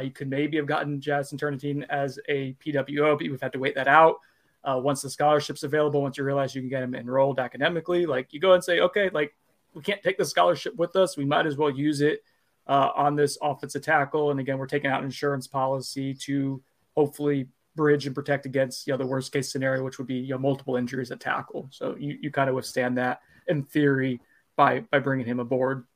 [0.00, 3.74] You could maybe have gotten Jazz Turnetine as a PWO, but you've had to wait
[3.74, 4.16] that out.
[4.62, 8.32] Uh, once the scholarship's available, once you realize you can get him enrolled academically, like
[8.32, 9.34] you go and say, okay, like
[9.74, 11.16] we can't take the scholarship with us.
[11.16, 12.22] We might as well use it
[12.66, 14.30] uh, on this offensive tackle.
[14.30, 16.62] And again, we're taking out an insurance policy to
[16.96, 20.30] hopefully bridge and protect against you know the worst case scenario, which would be you
[20.30, 21.68] know multiple injuries at tackle.
[21.70, 24.20] So you you kind of withstand that in theory
[24.56, 25.86] by by bringing him aboard.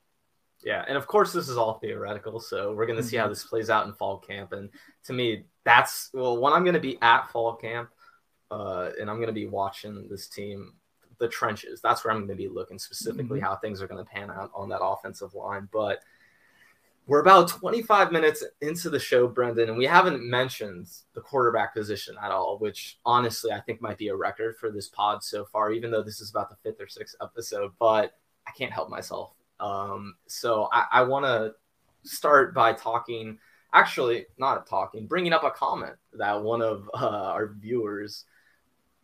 [0.65, 3.33] Yeah, and of course this is all theoretical, so we're going to see how mm-hmm.
[3.33, 4.53] this plays out in fall camp.
[4.53, 4.71] And
[5.07, 7.91] to me, that's well, when I'm going to be at fall camp,
[8.51, 10.75] uh, and I'm going to be watching this team
[11.23, 11.81] the trenches.
[11.81, 13.47] That's where I'm going to be looking specifically mm-hmm.
[13.47, 15.69] how things are going to pan out on that offensive line.
[15.73, 16.01] But
[17.07, 22.17] we're about 25 minutes into the show, Brendan, and we haven't mentioned the quarterback position
[22.21, 25.71] at all, which honestly I think might be a record for this pod so far,
[25.71, 27.71] even though this is about the fifth or sixth episode.
[27.79, 29.33] But I can't help myself.
[29.61, 31.55] Um, so I, I want to
[32.03, 33.39] start by talking,
[33.73, 38.25] actually, not talking, bringing up a comment that one of uh, our viewers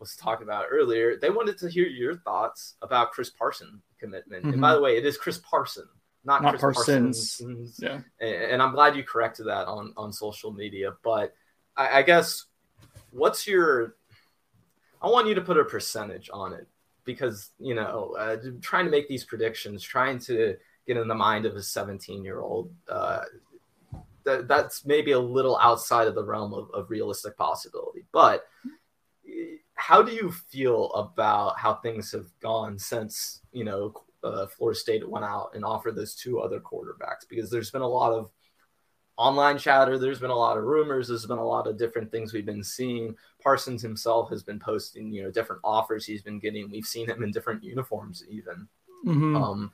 [0.00, 4.44] was talking about earlier, they wanted to hear your thoughts about Chris Parson commitment.
[4.44, 4.52] Mm-hmm.
[4.52, 5.88] And by the way, it is Chris Parson,
[6.24, 7.38] not, not Chris Parsons.
[7.40, 7.80] Parsons.
[7.82, 8.00] Yeah.
[8.20, 10.92] And, I'm glad you corrected that on, on social media.
[11.02, 11.34] But
[11.76, 12.44] I, I guess
[13.10, 13.96] what's your
[15.00, 16.66] I want you to put a percentage on it
[17.04, 20.56] because you know uh, trying to make these predictions, trying to
[20.86, 23.22] get in the mind of a 17 year old, uh,
[24.24, 28.04] that, that's maybe a little outside of the realm of, of realistic possibility.
[28.12, 28.44] But
[29.78, 35.08] how do you feel about how things have gone since you know uh, Florida State
[35.08, 37.28] went out and offered those two other quarterbacks?
[37.28, 38.28] Because there's been a lot of
[39.16, 42.32] online chatter, there's been a lot of rumors, there's been a lot of different things
[42.32, 43.14] we've been seeing.
[43.40, 46.68] Parsons himself has been posting, you know, different offers he's been getting.
[46.70, 48.66] We've seen him in different uniforms, even.
[49.06, 49.36] Mm-hmm.
[49.36, 49.70] Um,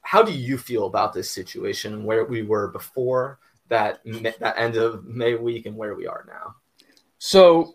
[0.00, 4.00] how do you feel about this situation, where we were before that
[4.40, 6.54] that end of May week, and where we are now?
[7.18, 7.74] So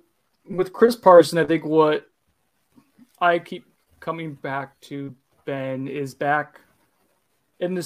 [0.49, 2.07] with Chris Parson, I think what
[3.19, 3.65] I keep
[3.99, 6.61] coming back to Ben is back
[7.59, 7.83] in the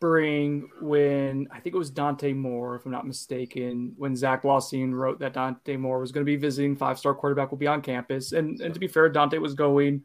[0.00, 4.92] spring when I think it was Dante Moore, if I'm not mistaken, when Zach Blostein
[4.92, 7.82] wrote that Dante Moore was going to be visiting five star quarterback will be on
[7.82, 8.32] campus.
[8.32, 10.02] And, and to be fair, Dante was going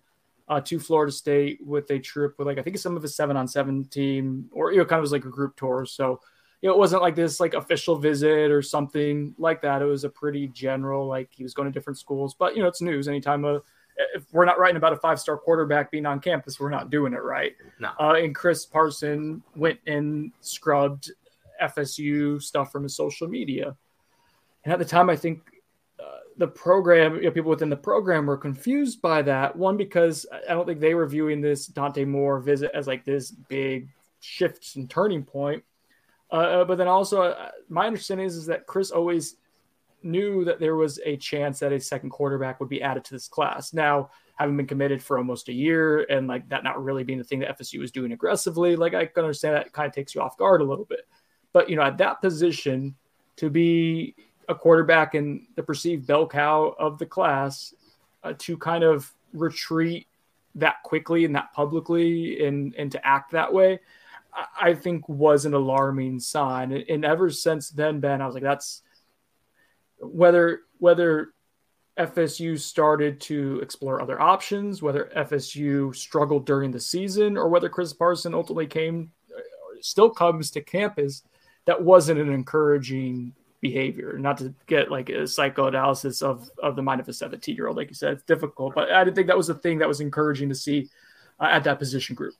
[0.48, 3.36] uh, to Florida State with a trip with like I think some of his seven
[3.36, 5.86] on seven team, or you know, kind of was like a group tour.
[5.86, 6.20] So
[6.66, 9.84] you know, it wasn't like this like official visit or something like that.
[9.84, 12.34] It was a pretty general, like he was going to different schools.
[12.34, 13.08] But you know, it's news.
[13.08, 13.62] Anytime a
[14.16, 17.14] if we're not writing about a five star quarterback being on campus, we're not doing
[17.14, 17.54] it right.
[17.80, 17.92] No.
[18.00, 21.12] Uh, and Chris Parson went and scrubbed
[21.62, 23.78] FSU stuff from his social media.
[24.64, 25.44] And at the time, I think
[26.00, 29.56] uh, the program, you know, people within the program were confused by that.
[29.56, 33.30] One, because I don't think they were viewing this Dante Moore visit as like this
[33.30, 33.88] big
[34.20, 35.64] shift and turning point.
[36.32, 39.36] Uh, uh, but then also, uh, my understanding is, is that Chris always
[40.04, 43.28] knew that there was a chance that a second quarterback would be added to this
[43.28, 43.74] class.
[43.74, 47.24] Now, having been committed for almost a year and like that not really being the
[47.24, 50.22] thing that FSU was doing aggressively, like I can understand that kind of takes you
[50.22, 51.08] off guard a little bit.
[51.54, 52.96] But you know, at that position,
[53.38, 54.16] to be
[54.48, 57.74] a quarterback in the perceived bell cow of the class,
[58.24, 60.08] uh, to kind of retreat
[60.56, 63.80] that quickly and that publicly and and to act that way,
[64.36, 66.72] I, think was an alarming sign.
[66.72, 68.82] And, ever since then, Ben, I was like, that's
[70.00, 71.30] whether whether
[71.98, 77.94] FSU started to explore other options, whether FSU struggled during the season, or whether Chris
[77.94, 79.42] Parson ultimately came, or
[79.82, 81.24] still comes to campus,
[81.66, 84.18] that wasn't an encouraging behavior.
[84.20, 87.78] Not to get like a psychoanalysis of of the mind of a 17 year old,
[87.78, 90.02] like you said, it's difficult, but I didn't think that was the thing that was
[90.02, 90.90] encouraging to see
[91.40, 92.34] uh, at that position group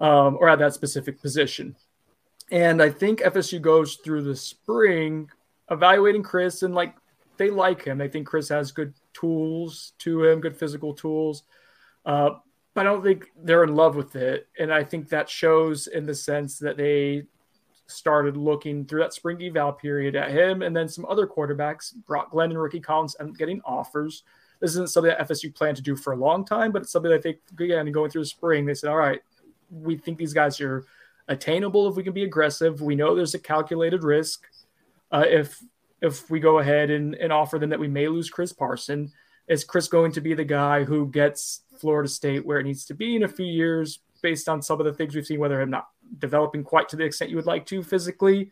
[0.00, 1.76] um, or at that specific position.
[2.50, 5.30] And I think FSU goes through the spring
[5.70, 6.94] evaluating Chris and like
[7.36, 7.98] they like him.
[7.98, 11.44] They think Chris has good tools to him, good physical tools.
[12.04, 12.30] Uh,
[12.74, 14.48] but I don't think they're in love with it.
[14.58, 17.24] And I think that shows in the sense that they
[17.86, 22.30] started looking through that spring eval period at him and then some other quarterbacks, Brock
[22.30, 24.22] Glenn and Rickie Collins, and getting offers.
[24.60, 27.12] This isn't something that FSU planned to do for a long time, but it's something
[27.12, 29.20] I think, again, going through the spring, they said, all right,
[29.70, 30.84] we think these guys are
[31.28, 32.80] attainable if we can be aggressive.
[32.82, 34.44] We know there's a calculated risk
[35.12, 35.62] uh, if
[36.02, 39.12] if we go ahead and, and offer them that we may lose Chris Parson.
[39.48, 42.94] Is Chris going to be the guy who gets Florida State where it needs to
[42.94, 45.70] be in a few years based on some of the things we've seen, whether him
[45.70, 48.50] not developing quite to the extent you would like to physically?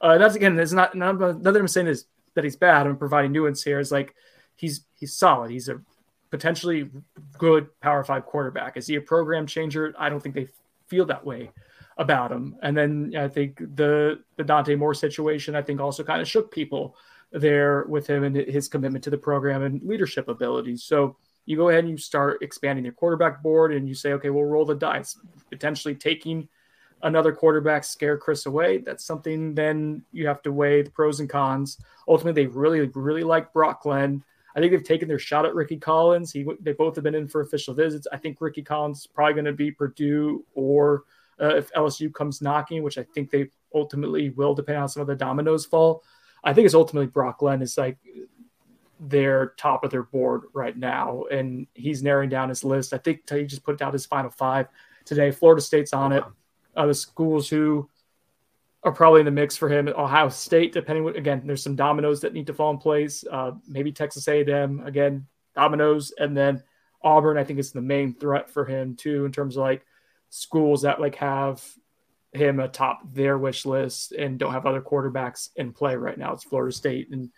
[0.00, 2.86] Uh, that's again, it's not, not that I'm saying is that he's bad.
[2.86, 3.78] I'm providing nuance here.
[3.78, 4.14] Is like
[4.56, 5.50] he's he's solid.
[5.50, 5.80] He's a
[6.30, 6.90] potentially
[7.38, 8.76] good Power Five quarterback.
[8.76, 9.94] Is he a program changer?
[9.98, 10.48] I don't think they
[10.90, 11.50] feel that way
[11.96, 12.56] about him.
[12.62, 16.50] And then I think the the Dante Moore situation, I think, also kind of shook
[16.50, 16.96] people
[17.32, 20.82] there with him and his commitment to the program and leadership abilities.
[20.82, 24.30] So you go ahead and you start expanding your quarterback board and you say, okay,
[24.30, 26.48] we'll roll the dice, potentially taking
[27.02, 28.78] another quarterback, scare Chris away.
[28.78, 31.78] That's something then you have to weigh the pros and cons.
[32.08, 34.22] Ultimately, they really, really like Brock Glenn.
[34.54, 36.32] I think they've taken their shot at Rickie Collins.
[36.32, 38.06] He, they both have been in for official visits.
[38.12, 41.04] I think Rickie Collins is probably going to be Purdue or
[41.40, 45.06] uh, if LSU comes knocking, which I think they ultimately will, depending on some of
[45.06, 46.02] the dominoes fall.
[46.42, 47.98] I think it's ultimately Brock Glenn is like
[48.98, 52.92] their top of their board right now, and he's narrowing down his list.
[52.92, 54.66] I think he just put out his final five
[55.04, 55.30] today.
[55.30, 56.24] Florida State's on it.
[56.76, 57.88] Uh, the schools who
[58.82, 59.88] are probably in the mix for him.
[59.88, 63.24] Ohio State, depending again, there's some dominoes that need to fall in place.
[63.30, 66.62] Uh, maybe Texas A&M again, dominoes, and then
[67.02, 67.38] Auburn.
[67.38, 69.84] I think is the main threat for him too in terms of like
[70.30, 71.62] schools that like have
[72.32, 76.32] him atop their wish list and don't have other quarterbacks in play right now.
[76.32, 77.30] It's Florida State and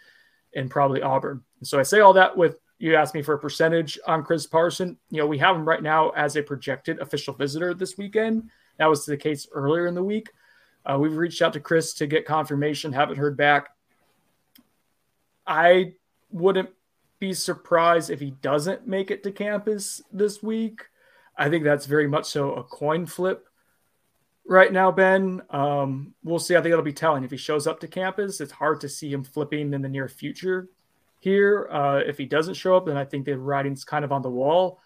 [0.55, 1.43] and probably Auburn.
[1.63, 4.99] So I say all that with you asked me for a percentage on Chris Parson.
[5.11, 8.51] You know, we have him right now as a projected official visitor this weekend.
[8.79, 10.31] That was the case earlier in the week.
[10.85, 13.71] Uh, we've reached out to Chris to get confirmation, haven't heard back.
[15.47, 15.95] I
[16.31, 16.71] wouldn't
[17.19, 20.83] be surprised if he doesn't make it to campus this week.
[21.37, 23.47] I think that's very much so a coin flip
[24.47, 25.43] right now, Ben.
[25.51, 26.57] Um, we'll see.
[26.57, 27.25] I think it'll be telling.
[27.25, 30.09] If he shows up to campus, it's hard to see him flipping in the near
[30.09, 30.69] future
[31.21, 31.69] here.
[31.71, 34.31] Uh, if he doesn't show up, then I think the writing's kind of on the
[34.31, 34.81] wall.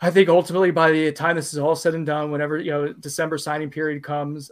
[0.00, 2.92] I think ultimately, by the time this is all said and done, whenever you know
[2.92, 4.50] December signing period comes,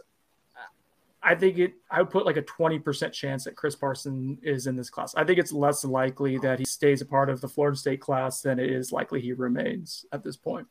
[1.23, 1.73] I think it.
[1.89, 5.13] I would put like a twenty percent chance that Chris Parson is in this class.
[5.15, 8.41] I think it's less likely that he stays a part of the Florida State class
[8.41, 10.67] than it is likely he remains at this point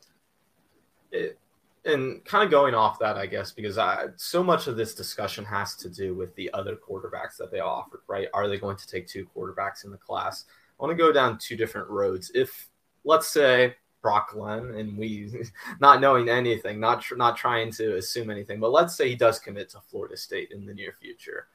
[1.12, 1.38] it,
[1.84, 5.44] and kind of going off that, I guess, because I, so much of this discussion
[5.46, 8.28] has to do with the other quarterbacks that they offered, right?
[8.34, 10.44] Are they going to take two quarterbacks in the class?
[10.78, 12.30] I want to go down two different roads.
[12.34, 12.68] If,
[13.04, 15.30] let's say, Brock Glenn, and we
[15.80, 19.38] not knowing anything, not tr- not trying to assume anything, but let's say he does
[19.38, 21.48] commit to Florida State in the near future.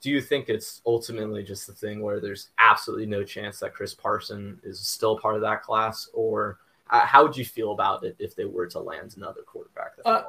[0.00, 3.94] Do you think it's ultimately just the thing where there's absolutely no chance that Chris
[3.94, 6.58] Parson is still part of that class, or
[6.90, 9.92] uh, how would you feel about it if they were to land another quarterback?
[10.04, 10.22] Uh,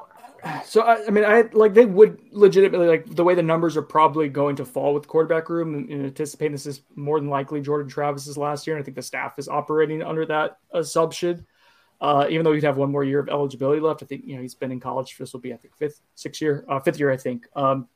[0.65, 3.81] so I, I, mean, I like they would legitimately like the way the numbers are
[3.81, 7.61] probably going to fall with quarterback room and, and anticipating this is more than likely
[7.61, 11.45] Jordan Travis's last year, and I think the staff is operating under that assumption.
[12.01, 14.41] Uh, even though he'd have one more year of eligibility left, I think you know
[14.41, 15.13] he's been in college.
[15.13, 17.47] For this will be I think fifth, sixth year, uh, fifth year, I think.
[17.55, 17.87] Um,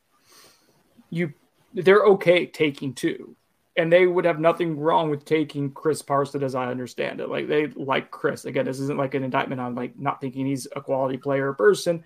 [1.09, 1.33] you
[1.73, 3.35] they're okay taking two
[3.75, 7.29] and they would have nothing wrong with taking Chris Parson as I understand it.
[7.29, 8.45] Like they like Chris.
[8.45, 11.53] Again, this isn't like an indictment on like not thinking he's a quality player or
[11.53, 12.03] person.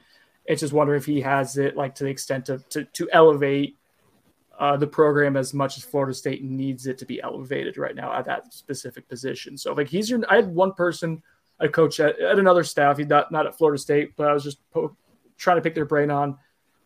[0.47, 3.77] It's just wondering if he has it like to the extent of to to elevate
[4.59, 8.11] uh, the program as much as Florida State needs it to be elevated right now
[8.13, 9.57] at that specific position.
[9.57, 11.21] So like he's your I had one person
[11.59, 12.97] I coach at, at another staff.
[12.97, 14.95] He's not not at Florida State, but I was just po-
[15.37, 16.37] trying to pick their brain on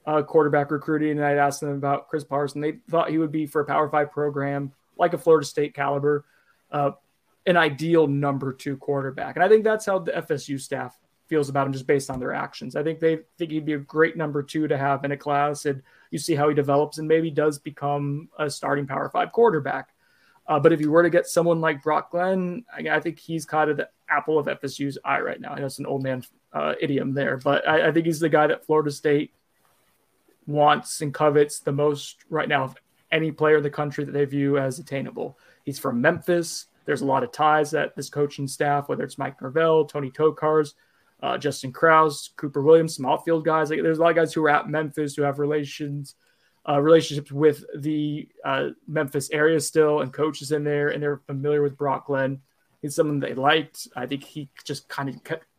[0.06, 2.62] uh, quarterback recruiting, and I'd asked them about Chris Parson.
[2.62, 6.26] They thought he would be for a Power Five program like a Florida State caliber,
[6.72, 6.92] uh,
[7.46, 9.36] an ideal number two quarterback.
[9.36, 10.98] And I think that's how the FSU staff
[11.32, 12.76] feels about him, just based on their actions.
[12.76, 15.66] I think they think he'd be a great number two to have in a class,
[15.66, 19.96] and you see how he develops and maybe does become a starting Power Five quarterback.
[20.46, 23.46] Uh, but if you were to get someone like Brock Glenn, I, I, think he's
[23.46, 25.54] kind of the apple of FSU's eye right now.
[25.54, 28.28] I know it's an old man uh, idiom there, but I, I think he's the
[28.28, 29.32] guy that Florida State
[30.48, 32.76] wants and covets the most right now of
[33.10, 35.38] any player in the country that they view as attainable.
[35.64, 36.66] He's from Memphis.
[36.84, 40.74] There's a lot of ties that this coaching staff, whether it's Mike Norvell, Tony Tokarz,
[41.22, 43.70] uh, Justin Kraus, Cooper Williams, some outfield guys.
[43.70, 46.16] Like, there's a lot of guys who are at Memphis who have relations,
[46.68, 51.62] uh, relationships with the uh, Memphis area still, and coaches in there, and they're familiar
[51.62, 52.42] with Brock Glenn.
[52.82, 53.88] He's someone they liked.
[53.96, 55.16] I think he just kind of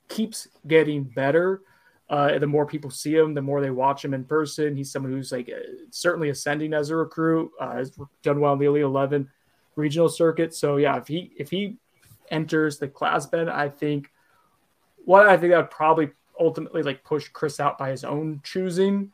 [0.09, 1.63] keeps getting better.
[2.11, 4.77] Uh, the more people see him, the more they watch him in person.
[4.77, 7.51] He's someone who's like uh, certainly ascending as a recruit.
[7.59, 9.31] Uh, has done well in the Elite Eleven
[9.77, 10.55] regional circuit.
[10.55, 11.79] So yeah, if he if he
[12.31, 14.11] enters the class bed, I think
[15.05, 19.12] what I think that would probably ultimately like push Chris out by his own choosing.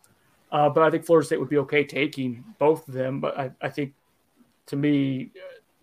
[0.51, 3.20] Uh, but I think Florida State would be okay taking both of them.
[3.20, 3.95] But I, I think
[4.66, 5.30] to me,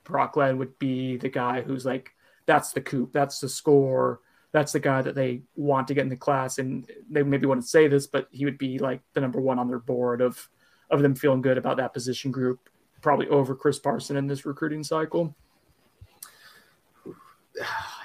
[0.04, 2.14] Brock would be the guy who's like,
[2.46, 4.22] that's the coup, that's the score
[4.56, 6.60] that's the guy that they want to get in the class.
[6.60, 9.68] And they maybe wouldn't say this, but he would be like the number one on
[9.68, 10.50] their board of
[10.90, 12.70] of them feeling good about that position group,
[13.02, 15.36] probably over Chris Parson in this recruiting cycle.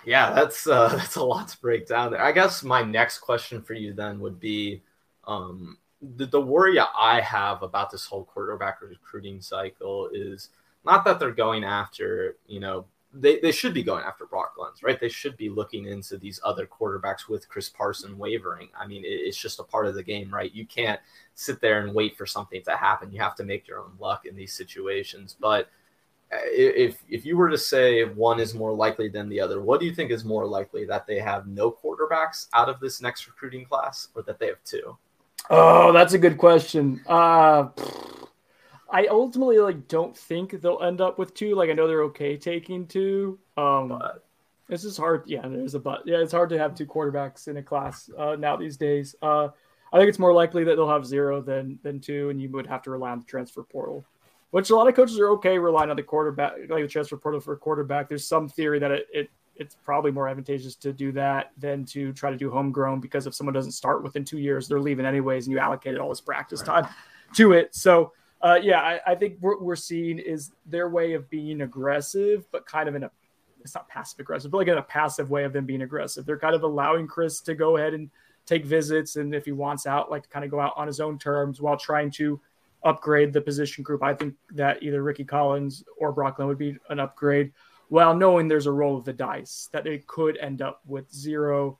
[0.04, 2.22] Yeah, that's uh, that's a lot to break down there.
[2.22, 4.82] I guess my next question for you then would be
[5.26, 5.78] um,
[6.16, 10.50] the, the worry I have about this whole quarterback recruiting cycle is
[10.84, 14.82] not that they're going after you know they, they should be going after Brock Glenn's,
[14.84, 15.00] right?
[15.00, 18.68] They should be looking into these other quarterbacks with Chris Parson wavering.
[18.78, 20.54] I mean, it, it's just a part of the game, right?
[20.54, 21.00] You can't
[21.34, 23.10] sit there and wait for something to happen.
[23.10, 25.34] You have to make your own luck in these situations.
[25.38, 25.68] But
[26.32, 29.86] if if you were to say one is more likely than the other, what do
[29.86, 33.64] you think is more likely that they have no quarterbacks out of this next recruiting
[33.64, 34.96] class, or that they have two?
[35.48, 37.02] Oh, that's a good question.
[37.08, 37.68] Uh,
[38.92, 41.54] I ultimately like don't think they'll end up with two.
[41.54, 43.38] Like I know they're okay taking two.
[43.56, 44.24] Um, but
[44.68, 45.24] this is hard.
[45.26, 46.02] Yeah, there's a but.
[46.06, 49.14] Yeah, it's hard to have two quarterbacks in a class uh, now these days.
[49.20, 49.48] Uh,
[49.92, 52.66] I think it's more likely that they'll have zero than than two, and you would
[52.66, 54.04] have to rely on the transfer portal,
[54.50, 57.40] which a lot of coaches are okay relying on the quarterback, like the transfer portal
[57.40, 58.08] for a quarterback.
[58.08, 62.12] There's some theory that it, it it's probably more advantageous to do that than to
[62.14, 65.46] try to do homegrown because if someone doesn't start within two years, they're leaving anyways,
[65.46, 66.88] and you allocated all this practice time
[67.34, 67.74] to it.
[67.74, 72.50] So uh, yeah, I, I, think what we're seeing is their way of being aggressive,
[72.50, 73.10] but kind of in a
[73.62, 76.24] it's not passive aggressive, but like in a passive way of them being aggressive.
[76.24, 78.08] They're kind of allowing Chris to go ahead and
[78.46, 81.00] take visits, and if he wants out, like to kind of go out on his
[81.00, 82.40] own terms while trying to
[82.84, 84.02] upgrade the position group.
[84.02, 87.52] I think that either Rickie Collins or Brock Glenn would be an upgrade,
[87.88, 91.78] while knowing there's a roll of the dice that they could end up with zero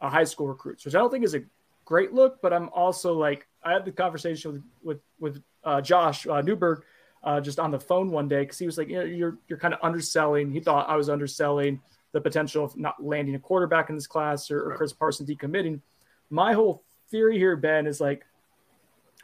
[0.00, 1.42] uh, high school recruits, which I don't think is a
[1.84, 2.40] great look.
[2.40, 6.84] But I'm also like I had the conversation with with with uh, Josh uh, Newberg
[7.22, 9.58] uh, just on the phone one day because he was like, you know, you're you're
[9.58, 10.50] kind of underselling.
[10.50, 11.80] He thought I was underselling
[12.12, 15.80] the potential of not landing a quarterback in this class or, or Chris Parson decommitting.
[16.28, 18.24] My whole theory here, Ben, is like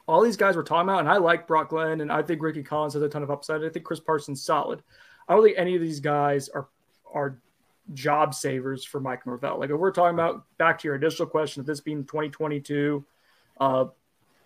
[0.08, 2.62] all these guys we're talking about, and I like Brock Glenn, and I think Rickie
[2.62, 3.64] Collins has a ton of upside.
[3.64, 4.82] I think Chris Parson's solid.
[5.28, 6.68] I don't think any of these guys are
[7.12, 7.38] are
[7.94, 9.58] job savers for Mike Norvell.
[9.58, 13.04] Like if we're talking about back to your initial question of this being 2022,
[13.60, 13.86] uh,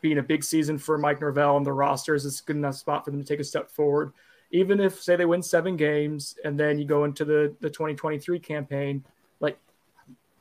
[0.01, 3.05] being a big season for Mike Norvell and the roster is a good enough spot
[3.05, 4.13] for them to take a step forward.
[4.53, 8.39] Even if, say, they win seven games and then you go into the, the 2023
[8.41, 9.05] campaign,
[9.39, 9.59] like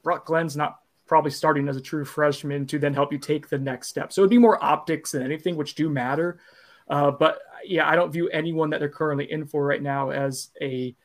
[0.03, 0.80] Brock Glenn's not
[1.10, 4.14] probably starting as a true freshman to then help you take the next step.
[4.14, 6.39] So it'd be more optics than anything, which do matter.
[6.88, 10.49] Uh, but yeah, I don't view anyone that they're currently in for right now as
[10.62, 10.95] a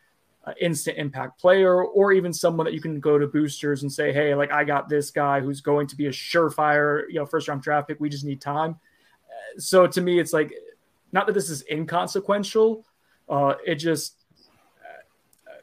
[0.44, 4.12] uh, instant impact player or even someone that you can go to boosters and say,
[4.12, 7.48] hey, like I got this guy who's going to be a surefire, you know, first
[7.48, 7.98] round draft pick.
[7.98, 8.72] We just need time.
[8.72, 10.52] Uh, so to me, it's like
[11.12, 12.84] not that this is inconsequential.
[13.26, 14.16] Uh, it just
[14.84, 15.54] uh,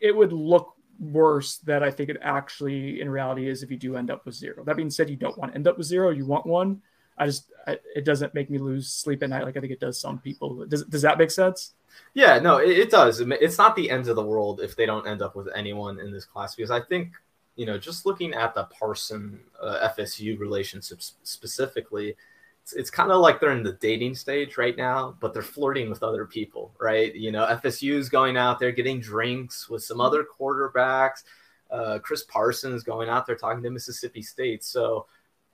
[0.00, 3.96] it would look worse that I think it actually in reality is if you do
[3.96, 4.64] end up with zero.
[4.64, 6.10] That being said, you don't want to end up with zero.
[6.10, 6.82] You want one.
[7.16, 9.80] I just I, it doesn't make me lose sleep at night like I think it
[9.80, 10.66] does some people.
[10.66, 11.72] Does does that make sense?
[12.12, 13.20] Yeah, no, it, it does.
[13.20, 16.12] It's not the end of the world if they don't end up with anyone in
[16.12, 17.12] this class because I think
[17.56, 22.16] you know just looking at the Parson uh, FSU relationship specifically,
[22.64, 25.90] it's, it's kind of like they're in the dating stage right now, but they're flirting
[25.90, 27.14] with other people, right?
[27.14, 31.24] You know, FSU is going out there getting drinks with some other quarterbacks.
[31.70, 34.64] Uh, Chris Parson's going out there talking to Mississippi State.
[34.64, 35.04] So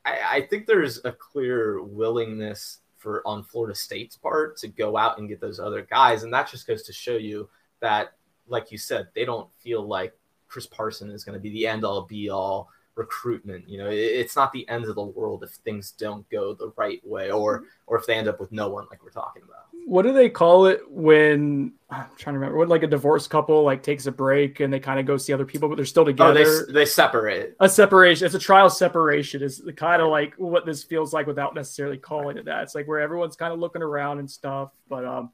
[0.04, 5.18] I, I think there's a clear willingness for on Florida State's part to go out
[5.18, 7.48] and get those other guys, and that just goes to show you
[7.80, 8.12] that,
[8.46, 11.84] like you said, they don't feel like Chris Parson is going to be the end
[11.84, 13.68] all be all recruitment.
[13.68, 17.00] You know, it's not the end of the world if things don't go the right
[17.06, 19.66] way, or or if they end up with no one, like we're talking about.
[19.86, 22.58] What do they call it when I'm trying to remember?
[22.58, 25.32] what like a divorced couple like takes a break and they kind of go see
[25.32, 26.40] other people, but they're still together.
[26.40, 27.56] Oh, they, they separate.
[27.60, 28.26] A separation.
[28.26, 29.42] It's a trial separation.
[29.42, 32.62] Is kind of like what this feels like without necessarily calling it that.
[32.62, 35.30] It's like where everyone's kind of looking around and stuff, but um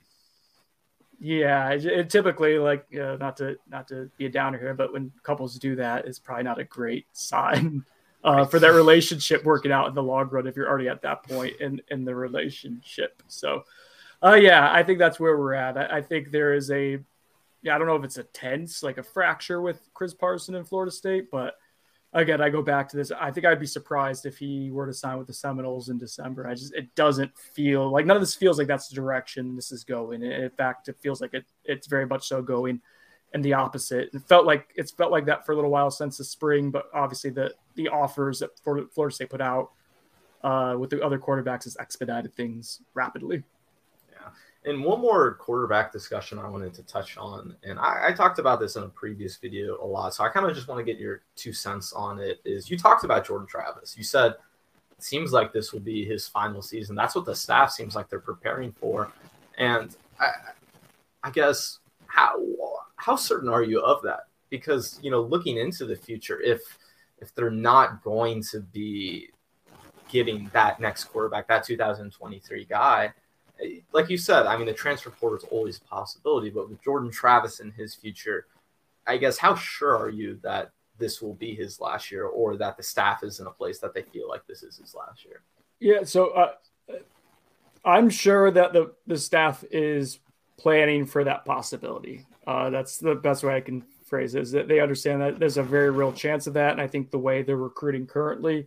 [1.19, 4.93] yeah, it, it typically like uh, not to not to be a downer here, but
[4.93, 7.85] when couples do that, it's probably not a great sign
[8.25, 11.23] uh, for that relationship working out in the long run if you're already at that
[11.23, 13.23] point in in the relationship.
[13.29, 13.65] So,
[14.23, 15.79] uh, yeah, I think that's where we're at.
[15.79, 16.99] I, I think there is a
[17.63, 20.65] yeah, I don't know if it's a tense like a fracture with Chris Parson in
[20.65, 21.55] Florida State, but
[22.17, 23.13] again, I go back to this.
[23.13, 26.47] I think I'd be surprised if he were to sign with the Seminoles in December.
[26.49, 29.71] I just it doesn't feel like none of this feels like that's the direction this
[29.71, 30.23] is going.
[30.23, 32.81] In fact, it feels like it it's very much so going
[33.35, 34.11] in the opposite.
[34.13, 36.87] It felt like it's felt like that for a little while since the spring, but
[36.95, 39.73] obviously the the offers that Florida State put out
[40.43, 43.43] uh, with the other quarterbacks has expedited things rapidly.
[44.67, 48.59] And one more quarterback discussion I wanted to touch on, and I, I talked about
[48.59, 51.01] this in a previous video a lot, so I kind of just want to get
[51.01, 52.41] your two cents on it.
[52.45, 53.97] Is you talked about Jordan Travis?
[53.97, 56.97] You said it seems like this will be his final season.
[56.97, 59.13] That's what the staff seems like they're preparing for,
[59.57, 60.31] and I,
[61.23, 62.37] I guess how
[62.97, 64.23] how certain are you of that?
[64.51, 66.61] Because you know, looking into the future, if
[67.19, 69.31] if they're not going to be
[70.09, 73.13] getting that next quarterback, that 2023 guy
[73.93, 77.11] like you said, I mean, the transfer portal is always a possibility, but with Jordan
[77.11, 78.47] Travis and his future,
[79.07, 82.77] I guess how sure are you that this will be his last year or that
[82.77, 85.43] the staff is in a place that they feel like this is his last year?
[85.79, 86.53] Yeah, so uh,
[87.85, 90.19] I'm sure that the, the staff is
[90.59, 92.27] planning for that possibility.
[92.47, 95.59] Uh, that's the best way I can phrase it, is that they understand that there's
[95.59, 96.73] a very real chance of that.
[96.73, 98.67] And I think the way they're recruiting currently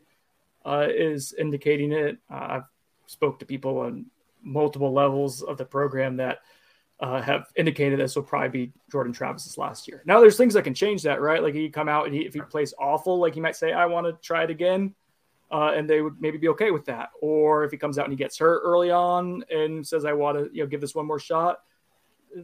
[0.65, 2.17] uh, is indicating it.
[2.29, 2.63] Uh, I've
[3.07, 4.05] spoke to people on
[4.41, 6.39] multiple levels of the program that
[6.99, 10.03] uh, have indicated this will probably be Jordan Travis's last year.
[10.05, 11.41] Now, there's things that can change that, right?
[11.41, 13.85] Like he come out and he, if he plays awful, like he might say, "I
[13.85, 14.93] want to try it again,"
[15.49, 17.09] uh, and they would maybe be okay with that.
[17.21, 20.37] Or if he comes out and he gets hurt early on and says, "I want
[20.37, 21.59] to, you know, give this one more shot,"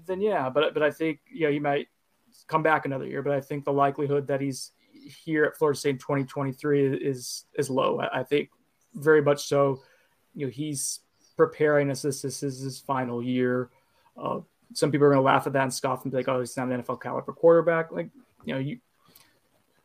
[0.05, 0.49] then yeah.
[0.49, 1.87] But but I think you know he might
[2.47, 3.21] come back another year.
[3.21, 4.71] But I think the likelihood that he's
[5.25, 7.99] here at Florida State in 2023 is is low.
[7.99, 8.49] I, I think
[8.93, 9.81] very much so.
[10.33, 11.01] You know, he's
[11.37, 13.69] preparing as this, this is his final year.
[14.17, 14.39] Uh,
[14.73, 16.57] some people are going to laugh at that and scoff and be like, "Oh, he's
[16.57, 18.09] not an NFL caliber quarterback." Like,
[18.45, 18.79] you know, you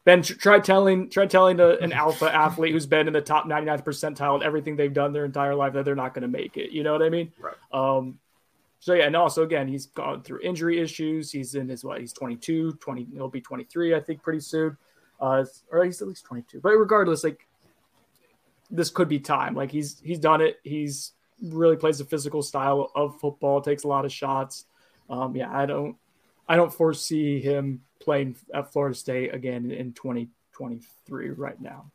[0.05, 3.85] Ben try telling try telling a, an alpha athlete who's been in the top 99th
[3.85, 6.71] percentile in everything they've done their entire life that they're not going to make it.
[6.73, 7.33] You know what I mean?
[7.39, 7.55] Right.
[7.73, 8.19] Um,
[8.79, 11.31] so yeah, and also again, he's gone through injury issues.
[11.31, 12.01] He's in his what?
[12.01, 13.09] He's 22, 20.
[13.13, 14.77] He'll be 23, I think, pretty soon.
[15.21, 16.61] Uh, or he's at least 22.
[16.61, 17.47] But regardless, like
[18.71, 19.55] this could be time.
[19.55, 20.61] Like he's he's done it.
[20.65, 21.13] He's
[21.43, 24.67] really plays a physical style of football, takes a lot of shots.
[25.09, 25.97] Um, yeah, I don't,
[26.49, 31.91] I don't foresee him playing at Florida State again in 2023 right now.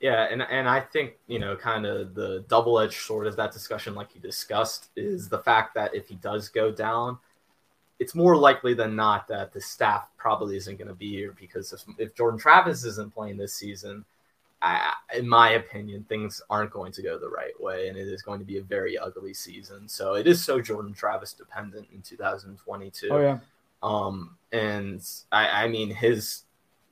[0.00, 3.94] Yeah, and and I think you know, kind of the double-edged sword of that discussion,
[3.94, 7.18] like you discussed, is the fact that if he does go down,
[7.98, 11.74] it's more likely than not that the staff probably isn't going to be here because
[11.74, 14.06] if, if Jordan Travis isn't playing this season,
[14.62, 18.22] I, in my opinion, things aren't going to go the right way, and it is
[18.22, 19.88] going to be a very ugly season.
[19.88, 23.08] So it is so Jordan Travis dependent in 2022.
[23.10, 23.38] Oh yeah.
[23.82, 25.02] Um, and
[25.32, 26.42] I, I mean his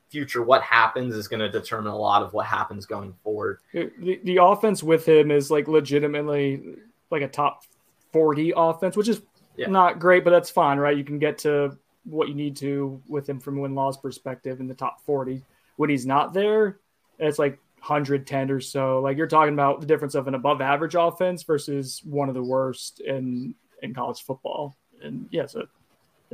[0.08, 3.58] future, what happens is going to determine a lot of what happens going forward.
[3.72, 6.76] The, the offense with him is like legitimately
[7.10, 7.64] like a top
[8.12, 9.22] 40 offense, which is
[9.56, 9.68] yeah.
[9.68, 10.96] not great, but that's fine, right?
[10.96, 14.68] You can get to what you need to with him from win loss perspective in
[14.68, 15.42] the top 40.
[15.76, 16.78] When he's not there,
[17.18, 19.00] it's like 110 or so.
[19.00, 22.42] Like you're talking about the difference of an above average offense versus one of the
[22.42, 24.76] worst in in college football.
[25.02, 25.66] And yeah, so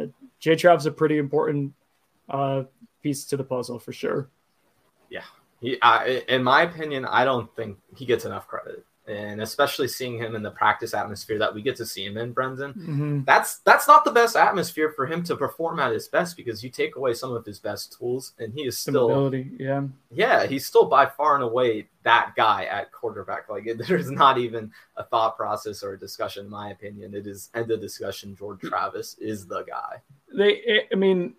[0.00, 0.06] uh,
[0.40, 1.74] J Trav's a pretty important
[2.28, 2.64] uh,
[3.02, 4.30] piece to the puzzle for sure.
[5.10, 5.24] Yeah,
[5.60, 8.84] he, I, in my opinion, I don't think he gets enough credit.
[9.06, 12.32] And especially seeing him in the practice atmosphere that we get to see him in,
[12.32, 12.72] Brendan.
[12.72, 13.24] Mm-hmm.
[13.24, 16.70] That's that's not the best atmosphere for him to perform at his best because you
[16.70, 19.82] take away some of his best tools, and he is still ability, yeah.
[20.10, 23.50] yeah, he's still by far and away that guy at quarterback.
[23.50, 27.14] Like it, there's not even a thought process or a discussion, in my opinion.
[27.14, 28.34] It is end of discussion.
[28.34, 30.00] Jordan Travis is the guy.
[30.34, 31.34] They, I mean,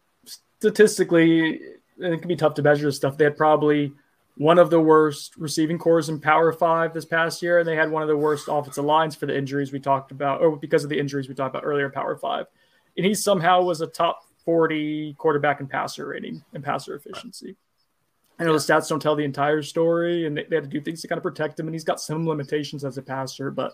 [0.59, 1.59] statistically,
[1.97, 3.17] it can be tough to measure this stuff.
[3.17, 3.93] They had probably
[4.37, 7.89] one of the worst receiving corps in Power Five this past year, and they had
[7.89, 10.89] one of the worst offensive lines for the injuries we talked about, or because of
[10.89, 12.45] the injuries we talked about earlier in Power Five.
[12.97, 17.55] And he somehow was a top 40 quarterback in passer rating and passer efficiency.
[18.37, 20.81] I know the stats don't tell the entire story, and they, they had to do
[20.81, 21.67] things to kind of protect him.
[21.67, 23.73] And he's got some limitations as a passer, but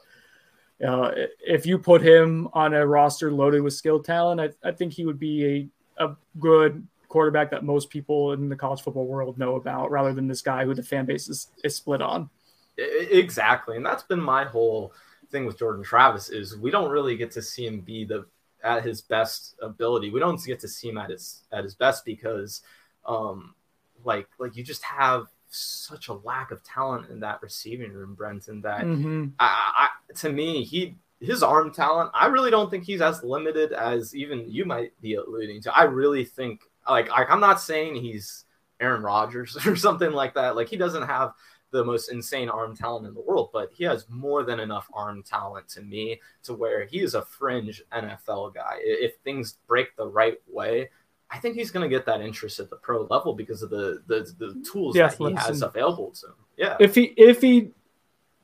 [0.86, 4.93] uh, if you put him on a roster loaded with skill talent, I, I think
[4.93, 9.38] he would be a, a good quarterback that most people in the college football world
[9.38, 12.30] know about, rather than this guy who the fan base is, is split on.
[12.78, 14.93] Exactly, and that's been my whole
[15.30, 18.26] thing with Jordan Travis is we don't really get to see him be the
[18.64, 20.09] at his best ability.
[20.09, 22.62] We don't get to see him at his at his best because,
[23.05, 23.55] um,
[24.03, 28.62] like like you just have such a lack of talent in that receiving room, Brendan.
[28.62, 29.28] That Mm-hmm.
[29.39, 32.12] I, I, to me, he his arm talent.
[32.14, 35.76] I really don't think he's as limited as even you might be alluding to.
[35.76, 36.62] I really think
[36.92, 38.46] like, like I'm not saying he's
[38.80, 40.56] Aaron Rodgers or something like that.
[40.56, 41.34] Like he doesn't have
[41.72, 45.24] the most insane arm talent in the world, but he has more than enough arm
[45.24, 48.78] talent to me to where he is a fringe NFL guy.
[48.82, 50.89] If things break the right way,
[51.30, 54.04] I think he's going to get that interest at the pro level because of the
[54.08, 56.34] the, the tools that he has available to him.
[56.58, 56.76] Yeah.
[56.80, 57.72] If he if he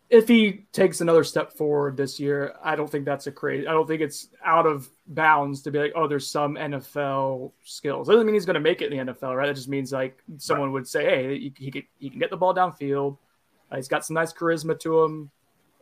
[0.10, 3.68] if he takes another step forward this year, I don't think that's a crazy.
[3.68, 8.08] I don't think it's out of bounds to be like, oh, there's some NFL skills.
[8.08, 9.48] Doesn't mean he's going to make it in the NFL, right?
[9.48, 12.38] That just means like someone would say, hey, he, he, can, he can get the
[12.38, 13.18] ball downfield.
[13.70, 15.32] Uh, he's got some nice charisma to him,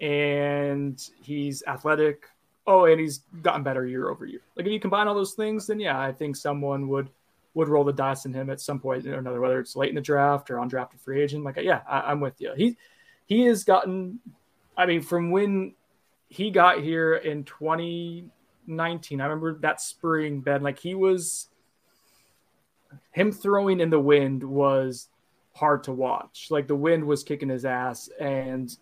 [0.01, 2.25] and he's athletic.
[2.65, 4.41] Oh, and he's gotten better year over year.
[4.55, 7.09] Like if you combine all those things, then yeah, I think someone would
[7.53, 9.95] would roll the dice in him at some point or another, whether it's late in
[9.95, 11.43] the draft or undrafted free agent.
[11.43, 12.53] Like yeah, I, I'm with you.
[12.57, 12.75] He
[13.25, 14.19] he has gotten.
[14.77, 15.75] I mean, from when
[16.29, 20.63] he got here in 2019, I remember that spring, Ben.
[20.63, 21.47] Like he was
[23.11, 25.09] him throwing in the wind was
[25.53, 26.47] hard to watch.
[26.49, 28.75] Like the wind was kicking his ass, and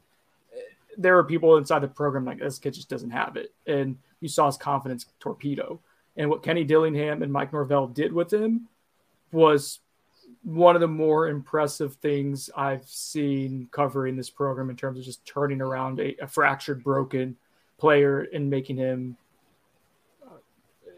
[0.97, 4.27] there were people inside the program like this kid just doesn't have it, and you
[4.27, 5.79] saw his confidence torpedo.
[6.15, 8.67] And what Kenny Dillingham and Mike Norvell did with him
[9.31, 9.79] was
[10.43, 15.25] one of the more impressive things I've seen covering this program in terms of just
[15.25, 17.37] turning around a, a fractured, broken
[17.77, 19.17] player and making him,
[20.25, 20.35] uh,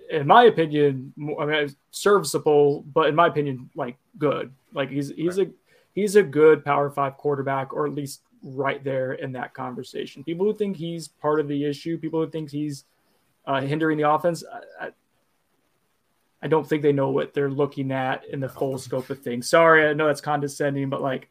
[0.10, 4.52] in my opinion, I mean, serviceable, but in my opinion, like good.
[4.74, 5.48] Like he's he's a
[5.94, 10.24] he's a good Power Five quarterback, or at least right there in that conversation.
[10.24, 12.86] People who think he's part of the issue, people who think he's
[13.46, 14.44] uh, hindering the offense.
[14.52, 14.90] I, I,
[16.46, 19.50] I don't think they know what they're looking at in the full scope of things.
[19.50, 21.28] Sorry, I know that's condescending, but like,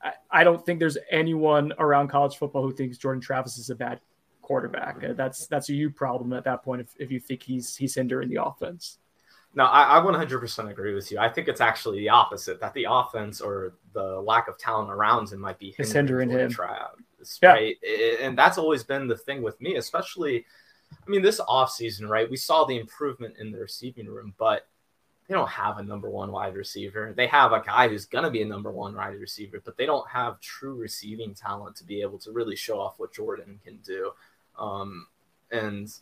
[0.00, 3.74] I, I don't think there's anyone around college football who thinks Jordan Travis is a
[3.74, 3.98] bad
[4.40, 5.00] quarterback.
[5.16, 8.28] That's that's a you problem at that point if, if you think he's he's hindering
[8.28, 8.98] the offense.
[9.54, 11.18] No, I, I 100% agree with you.
[11.18, 15.30] I think it's actually the opposite that the offense or the lack of talent around
[15.32, 16.50] him might be It's hindering him.
[16.52, 17.48] Travis, Yeah.
[17.50, 17.76] right?
[18.20, 20.46] And that's always been the thing with me, especially.
[21.06, 22.30] I mean, this offseason, right?
[22.30, 24.66] We saw the improvement in the receiving room, but
[25.28, 27.12] they don't have a number one wide receiver.
[27.16, 29.86] They have a guy who's going to be a number one wide receiver, but they
[29.86, 33.78] don't have true receiving talent to be able to really show off what Jordan can
[33.78, 34.12] do.
[34.58, 35.06] Um,
[35.50, 35.92] and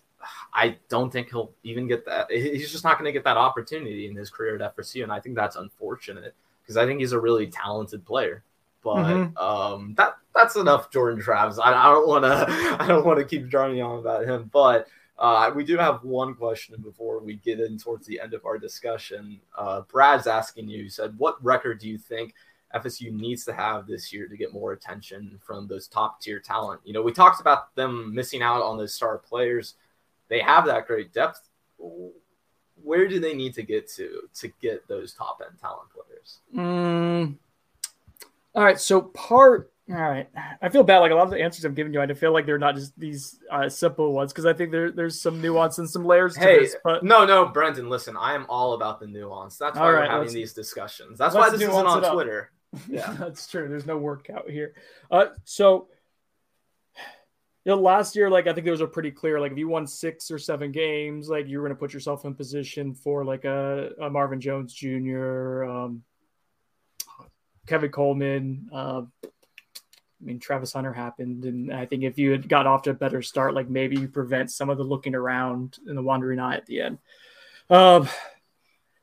[0.52, 2.30] I don't think he'll even get that.
[2.30, 5.20] He's just not going to get that opportunity in his career at FSU, and I
[5.20, 8.42] think that's unfortunate because I think he's a really talented player.
[8.82, 9.38] But Mhm.
[9.40, 11.58] um, that that's enough, Jordan Travis.
[11.58, 12.46] I, I don't want to
[12.82, 14.86] I don't want to keep droning on about him, but.
[15.22, 18.56] Uh, we do have one question before we get in towards the end of our
[18.56, 19.38] discussion.
[19.54, 22.32] Uh, Brad's asking you, said, what record do you think
[22.74, 26.80] FSU needs to have this year to get more attention from those top tier talent?
[26.84, 29.74] You know, we talked about them missing out on those star players.
[30.28, 31.50] They have that great depth.
[32.82, 36.38] Where do they need to get to to get those top end talent players?
[36.56, 37.36] Mm.
[38.54, 39.72] All right, so part.
[39.88, 40.28] All right,
[40.62, 40.98] I feel bad.
[40.98, 42.98] Like a lot of the answers I'm giving you, I feel like they're not just
[42.98, 46.40] these uh, simple ones because I think there, there's some nuance and some layers to
[46.40, 46.76] Hey, this.
[46.84, 49.56] But no, no, Brendan, listen, I am all about the nuance.
[49.56, 51.18] That's why All we're having these discussions.
[51.18, 52.12] That's why this isn't on.
[52.12, 52.52] Twitter.
[52.88, 53.16] Yeah.
[53.18, 53.68] that's true.
[53.68, 54.74] There's no workout here.
[55.10, 55.88] Uh, so,
[57.64, 59.40] you know, last year, like I think those are pretty clear.
[59.40, 62.24] Like if you won six or seven games, like you were going to put yourself
[62.24, 66.04] in position for like a, a Marvin Jones Jr., um,
[67.70, 69.28] Kevin Coleman, uh, I
[70.20, 73.22] mean, Travis Hunter happened, and I think if you had got off to a better
[73.22, 76.66] start, like maybe you prevent some of the looking around and the wandering eye at
[76.66, 76.98] the end.
[77.70, 78.08] Um,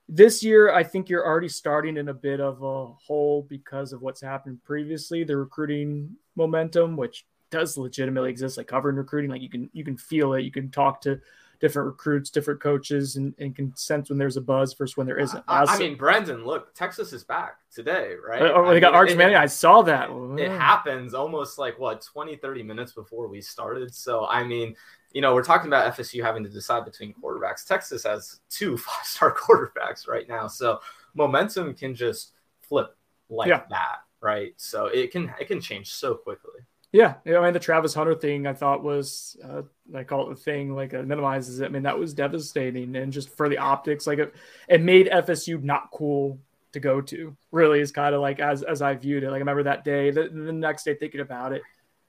[0.10, 4.02] this year, I think you're already starting in a bit of a hole because of
[4.02, 5.24] what's happened previously.
[5.24, 9.96] The recruiting momentum, which does legitimately exist, like covering recruiting, like you can you can
[9.96, 10.42] feel it.
[10.42, 11.22] You can talk to
[11.60, 15.18] different recruits, different coaches, and, and can sense when there's a buzz versus when there
[15.18, 15.44] isn't.
[15.48, 18.42] I, I mean, Brendan, look, Texas is back today, right?
[18.42, 19.36] Oh, they I got Arch Manning.
[19.36, 20.10] I saw that.
[20.10, 24.76] it, it happens almost like what 20 30 minutes before we started so i mean
[25.14, 29.06] you know we're talking about fsu having to decide between quarterbacks texas has two five
[29.06, 30.80] star quarterbacks right now so
[31.14, 32.96] momentum can just flip
[33.30, 33.64] like Yeah.
[33.70, 36.62] that right so it can it can change so quickly
[36.94, 39.64] Yeah, I mean the Travis Hunter thing I thought was uh,
[39.94, 41.66] I call it the thing like uh, minimizes it.
[41.66, 44.34] I mean that was devastating and just for the optics, like it,
[44.70, 46.40] it made FSU not cool
[46.72, 47.36] to go to.
[47.52, 49.28] Really is kind of like as as I viewed it.
[49.28, 51.62] Like I remember that day, the, the next day thinking about it.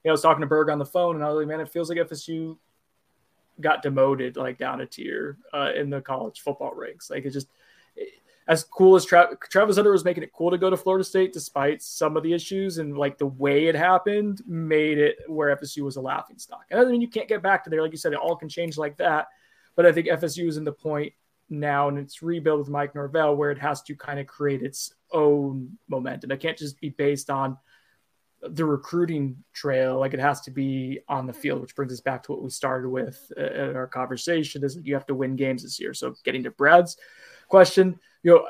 [0.03, 1.59] You know, I was talking to Berg on the phone and I was like, man,
[1.59, 2.57] it feels like FSU
[3.59, 7.09] got demoted like down a tier uh, in the college football ranks.
[7.09, 7.49] Like it just
[8.49, 11.31] as cool as Tra- Travis Hunter was making it cool to go to Florida State
[11.31, 15.83] despite some of the issues and like the way it happened made it where FSU
[15.83, 16.65] was a laughing stock.
[16.71, 17.83] And I mean, you can't get back to there.
[17.83, 19.27] Like you said, it all can change like that.
[19.75, 21.13] But I think FSU is in the point
[21.51, 24.95] now and it's rebuild with Mike Norvell where it has to kind of create its
[25.13, 26.31] own momentum.
[26.31, 27.55] It can't just be based on
[28.41, 32.23] the recruiting trail like it has to be on the field which brings us back
[32.23, 35.61] to what we started with uh, in our conversation is you have to win games
[35.61, 36.95] this year so getting to brad's
[37.49, 38.45] question you know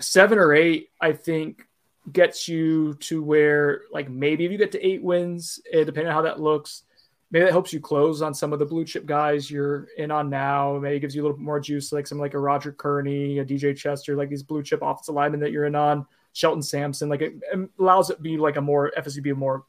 [0.00, 1.66] seven or eight i think
[2.12, 6.14] gets you to where like maybe if you get to eight wins eh, depending on
[6.14, 6.84] how that looks
[7.30, 10.28] maybe that helps you close on some of the blue chip guys you're in on
[10.28, 13.38] now maybe gives you a little bit more juice like some like a roger kearney
[13.38, 17.08] a dj chester like these blue chip offensive linemen that you're in on Shelton Sampson.
[17.08, 17.34] Like it,
[17.78, 19.64] allows it to be like a more FSU more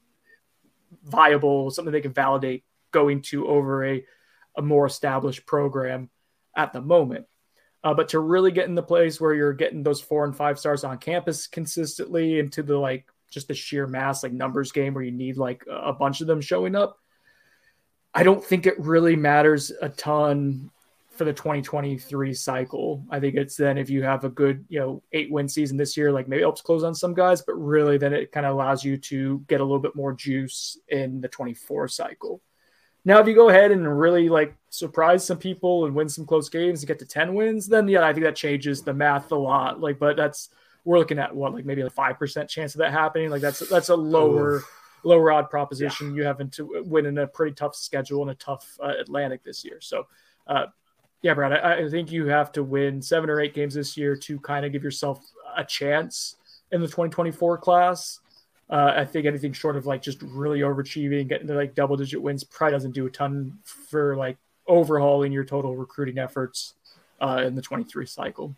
[1.03, 4.03] viable, something they can validate going to over a,
[4.57, 6.09] a more established program
[6.55, 7.27] at the moment.
[7.85, 10.57] Uh, but to really get in the place where you're getting those four and five
[10.57, 15.03] stars on campus consistently into the like just the sheer mass like numbers game where
[15.03, 16.97] you need like a bunch of them showing up.
[18.11, 20.71] I don't think it really matters a ton
[21.11, 23.05] for the 2023 cycle.
[23.11, 25.95] I think it's then if you have a good, you know, eight win season this
[25.95, 28.83] year, like maybe helps close on some guys, but really then it kind of allows
[28.83, 32.41] you to get a little bit more juice in the 24 cycle.
[33.05, 36.49] Now, if you go ahead and really like surprise some people and win some close
[36.49, 39.35] games and get to 10 wins, then yeah, I think that changes the math a
[39.35, 39.79] lot.
[39.79, 40.49] Like, but that's
[40.85, 43.29] we're looking at what, like maybe a five percent chance of that happening.
[43.29, 44.63] Like that's that's a lower
[45.03, 46.15] lower odd proposition.
[46.15, 49.65] You having to win in a pretty tough schedule and a tough uh, Atlantic this
[49.65, 49.81] year.
[49.81, 50.07] So
[50.47, 50.67] uh,
[51.21, 54.15] yeah, Brad, I, I think you have to win seven or eight games this year
[54.15, 55.25] to kind of give yourself
[55.57, 56.35] a chance
[56.71, 58.19] in the 2024 class.
[58.69, 62.21] Uh, I think anything short of like just really overachieving, getting to like double digit
[62.21, 64.37] wins, probably doesn't do a ton for like
[64.67, 66.73] overhauling your total recruiting efforts
[67.21, 68.55] uh, in the 23 cycle.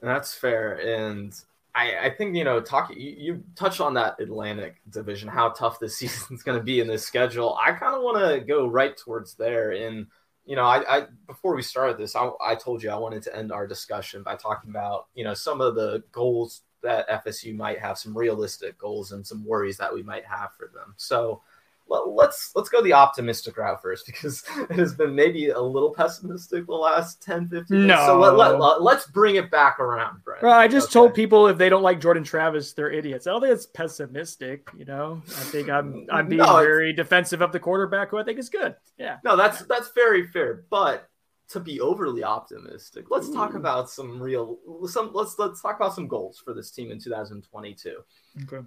[0.00, 0.74] And that's fair.
[0.74, 1.32] And
[1.74, 5.78] I, I think, you know, talking, you, you touched on that Atlantic division, how tough
[5.78, 7.56] this season's going to be in this schedule.
[7.64, 9.70] I kind of want to go right towards there.
[9.70, 10.08] And,
[10.44, 13.36] you know, I, I before we started this, I, I told you I wanted to
[13.36, 17.78] end our discussion by talking about, you know, some of the goals that FSU might
[17.78, 20.94] have, some realistic goals and some worries that we might have for them.
[20.96, 21.42] So
[21.88, 25.92] let, let's let's go the optimistic route first because it has been maybe a little
[25.92, 28.06] pessimistic the last 10, 15 minutes.
[28.06, 28.78] So let, let, No.
[28.80, 30.42] let, us bring it back around, Brent.
[30.42, 30.92] Well, I just Okay.
[30.94, 33.26] told people if they don't like Jordan Travis, they're idiots.
[33.26, 34.68] Oh, I don't think it's pessimistic.
[34.78, 38.24] You know, I think I'm I'm being No, very defensive of the quarterback, who I
[38.24, 38.74] think is good.
[38.96, 39.18] Yeah.
[39.24, 40.64] No, that's that's very fair.
[40.70, 41.08] But
[41.48, 43.34] to be overly optimistic, let's Mm.
[43.34, 46.98] talk about some real some let's let's talk about some goals for this team in
[46.98, 48.02] 2022.
[48.44, 48.66] Okay.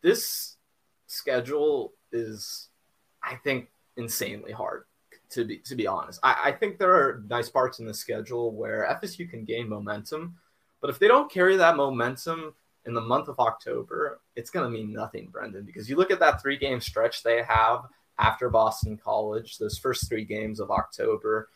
[0.00, 0.56] This
[1.06, 2.68] schedule is,
[3.22, 4.84] I think, insanely hard
[5.30, 6.20] to be to be honest.
[6.22, 10.36] I, I think there are nice parts in the schedule where FSU can gain momentum,
[10.80, 12.54] but if they don't carry that momentum
[12.86, 15.64] in the month of October, it's going to mean nothing, Brendan.
[15.64, 17.84] Because you look at that three game stretch they have
[18.18, 21.50] after Boston College, those first three games of October,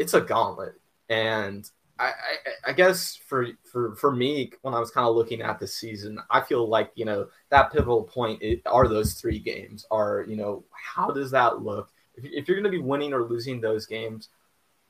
[0.00, 0.74] it's a gauntlet.
[1.08, 5.42] And I, I, I guess for, for for me, when I was kind of looking
[5.42, 9.38] at the season, I feel like you know that pivotal point i- are those three
[9.38, 9.86] games.
[9.90, 11.90] Are you know how does that look?
[12.16, 14.28] If, if you're going to be winning or losing those games,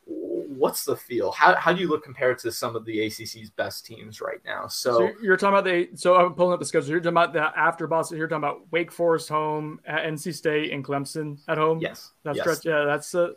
[0.06, 1.32] what's the feel?
[1.32, 4.66] How, how do you look compared to some of the ACC's best teams right now?
[4.68, 6.90] So, So, you're- talking about the so I'm pulling up the schedule.
[6.90, 8.18] You're talking about the after Boston.
[8.18, 11.80] You're talking about Wake Forest home, at NC State, and Clemson at home.
[11.80, 12.44] yes, That's yes.
[12.44, 12.64] stretch.
[12.66, 13.34] Yeah, that's a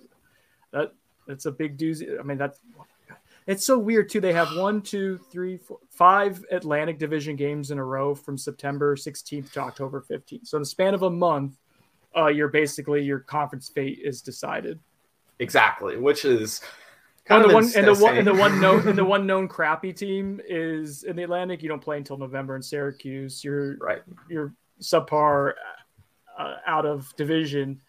[0.72, 0.94] that
[1.28, 2.20] that's a big doozy.
[2.20, 2.60] I mean, that's
[3.48, 4.22] It's so weird too.
[4.22, 8.96] They have one, two, three, four, five Atlantic Division games in a row from September
[8.96, 10.48] 16th to October 15th.
[10.48, 11.58] So in the span of a month,
[12.16, 14.80] uh, you're basically your conference fate is decided.
[15.40, 16.62] Exactly, which is
[17.26, 19.48] kind and the one and the one and the one known and the one known
[19.48, 21.64] crappy team is in the Atlantic.
[21.64, 23.44] You don't play until November in Syracuse.
[23.44, 24.04] You're right.
[24.30, 25.54] You're subpar
[26.38, 27.82] uh, out of division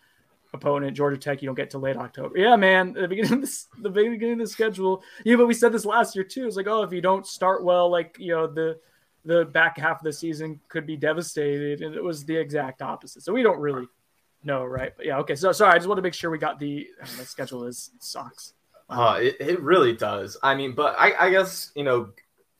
[0.55, 2.39] opponent, Georgia Tech, you don't get to late October.
[2.39, 5.03] Yeah, man, the beginning of the, the beginning of the schedule.
[5.25, 6.47] Yeah, but we said this last year too.
[6.47, 8.79] It's like, oh, if you don't start well, like you know, the
[9.25, 13.23] the back half of the season could be devastated, and it was the exact opposite.
[13.23, 13.87] So we don't really
[14.43, 14.93] know, right?
[14.97, 15.35] But yeah, okay.
[15.35, 16.89] So sorry, I just want to make sure we got the
[17.19, 18.55] the schedule is sucks.
[18.89, 20.37] Uh, it, it really does.
[20.43, 22.11] I mean, but I, I guess you know,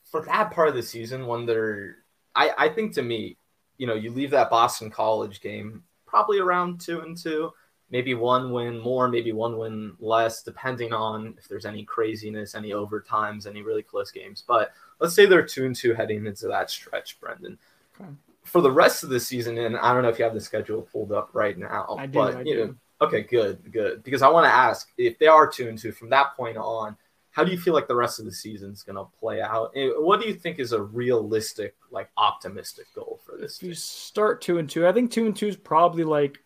[0.05, 1.97] for that part of the season when they're,
[2.35, 3.37] I I think to me,
[3.79, 7.53] you know, you leave that Boston College game probably around two and two
[7.91, 12.71] maybe one win more, maybe one win less, depending on if there's any craziness, any
[12.71, 14.43] overtimes, any really close games.
[14.47, 17.59] But let's say they're two and two heading into that stretch, Brendan.
[18.01, 18.11] Okay.
[18.45, 20.83] For the rest of the season, and I don't know if you have the schedule
[20.83, 22.67] pulled up right now, I do, but I you do.
[22.67, 24.03] know, okay, good, good.
[24.03, 26.97] Because I want to ask if they are two and two from that point on,
[27.31, 29.75] how do you feel like the rest of the season is going to play out?
[29.75, 33.57] And what do you think is a realistic, like optimistic goal for this?
[33.57, 36.44] If you start two and two, I think two and two is probably like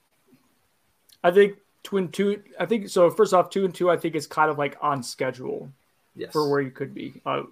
[1.23, 2.43] I think two and two.
[2.59, 3.11] I think so.
[3.11, 3.91] First off, two and two.
[3.91, 5.71] I think is kind of like on schedule
[6.15, 6.33] yes.
[6.33, 7.21] for where you could be.
[7.25, 7.43] Uh,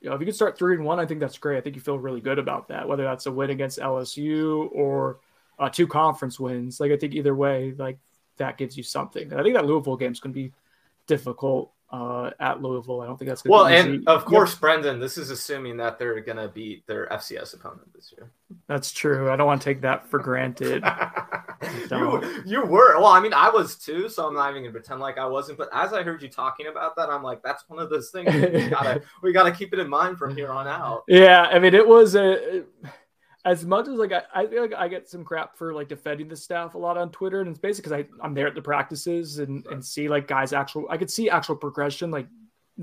[0.00, 1.58] you know, if you could start three and one, I think that's great.
[1.58, 2.88] I think you feel really good about that.
[2.88, 5.18] Whether that's a win against LSU or
[5.58, 7.98] uh, two conference wins, like I think either way, like
[8.36, 9.32] that gives you something.
[9.32, 10.52] I think that Louisville game is going to be
[11.06, 13.00] difficult uh, at Louisville.
[13.00, 13.66] I don't think that's going well.
[13.66, 14.60] And of course, yep.
[14.60, 18.30] Brendan, this is assuming that they're going to beat their FCS opponent this year.
[18.66, 19.30] That's true.
[19.30, 20.84] I don't want to take that for granted.
[21.90, 23.06] you, you were well.
[23.06, 24.08] I mean, I was too.
[24.08, 25.58] So I'm not even going to pretend like I wasn't.
[25.58, 28.32] But as I heard you talking about that, I'm like, that's one of those things
[28.34, 31.04] we gotta we gotta keep it in mind from here on out.
[31.08, 32.64] Yeah, I mean, it was a.
[33.48, 36.28] As much as like I, I feel like I get some crap for like defending
[36.28, 38.62] the staff a lot on Twitter, and it's basically because I I'm there at the
[38.62, 42.26] practices and and see like guys actual I could see actual progression like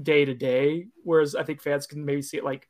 [0.02, 2.68] day to day, whereas I think fans can maybe see it like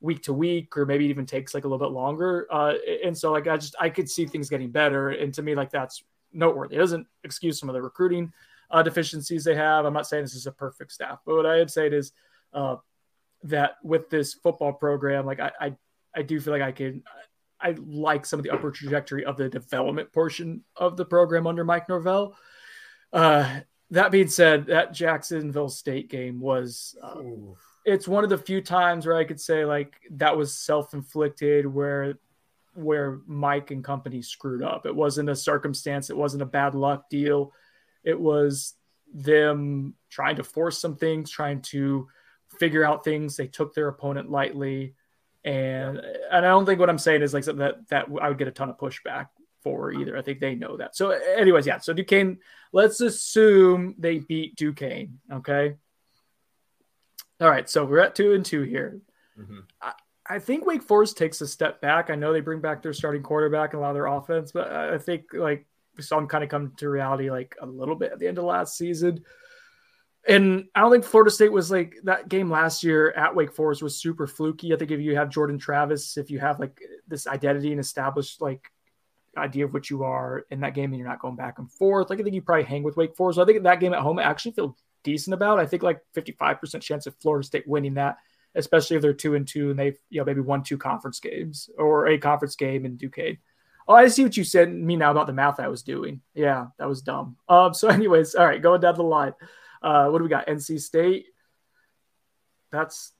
[0.00, 3.16] week to week or maybe it even takes like a little bit longer uh, and
[3.16, 6.04] so like i just i could see things getting better and to me like that's
[6.32, 6.76] noteworthy.
[6.76, 8.32] It doesn't excuse some of the recruiting
[8.70, 9.86] uh, deficiencies they have.
[9.86, 12.12] I'm not saying this is a perfect staff but what i would say is
[12.52, 12.76] uh,
[13.44, 15.76] that with this football program like I, I
[16.14, 17.02] i do feel like i can
[17.64, 21.64] i like some of the upper trajectory of the development portion of the program under
[21.64, 22.36] mike norvell
[23.12, 23.60] uh,
[23.90, 27.20] that being said that jacksonville state game was uh,
[27.84, 32.18] it's one of the few times where I could say like that was self-inflicted where
[32.74, 34.84] where Mike and company screwed up.
[34.84, 37.52] It wasn't a circumstance, it wasn't a bad luck deal.
[38.02, 38.74] It was
[39.12, 42.08] them trying to force some things, trying to
[42.58, 43.36] figure out things.
[43.36, 44.94] They took their opponent lightly.
[45.44, 48.38] And and I don't think what I'm saying is like something that that I would
[48.38, 49.28] get a ton of pushback
[49.62, 50.16] for either.
[50.16, 50.96] I think they know that.
[50.96, 51.78] So anyways, yeah.
[51.78, 52.38] So Duquesne,
[52.72, 55.18] let's assume they beat Duquesne.
[55.32, 55.74] Okay.
[57.40, 59.00] All right, so we're at two and two here.
[59.38, 59.60] Mm-hmm.
[59.82, 59.92] I,
[60.28, 62.08] I, think Wake Forest takes a step back.
[62.08, 64.70] I know they bring back their starting quarterback and a lot of their offense, but
[64.70, 65.66] I think like
[65.96, 68.38] we saw them kind of come to reality like a little bit at the end
[68.38, 69.24] of last season.
[70.26, 73.82] And I don't think Florida State was like that game last year at Wake Forest
[73.82, 74.72] was super fluky.
[74.72, 78.40] I think if you have Jordan Travis, if you have like this identity and established
[78.40, 78.70] like
[79.36, 82.08] idea of what you are in that game and you're not going back and forth,
[82.08, 83.36] like I think you probably hang with Wake Forest.
[83.36, 85.60] So I think that game at home I actually feel decent about.
[85.60, 88.16] I think like 55% chance of Florida State winning that,
[88.54, 91.68] especially if they're two and two and they've, you know, maybe won two conference games
[91.76, 93.36] or a conference game in Duquesne.
[93.86, 96.22] Oh, I see what you said me now about the math I was doing.
[96.32, 97.36] Yeah, that was dumb.
[97.46, 99.34] Um, so, anyways, all right, going down the line.
[99.84, 100.46] Uh, what do we got?
[100.46, 101.26] NC State.
[102.72, 103.12] That's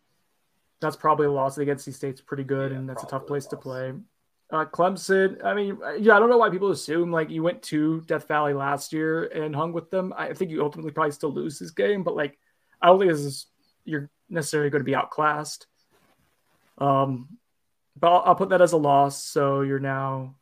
[0.80, 1.58] that's probably a loss.
[1.58, 3.92] I think NC State's pretty good, yeah, and that's a tough place to play.
[4.50, 8.00] Uh, Clemson, I mean, yeah, I don't know why people assume like you went to
[8.02, 10.12] Death Valley last year and hung with them.
[10.16, 12.38] I think you ultimately probably still lose this game, but like,
[12.80, 13.46] I don't think this is,
[13.84, 15.66] you're necessarily going to be outclassed.
[16.78, 17.38] Um,
[17.98, 19.22] but I'll, I'll put that as a loss.
[19.22, 20.34] So you're now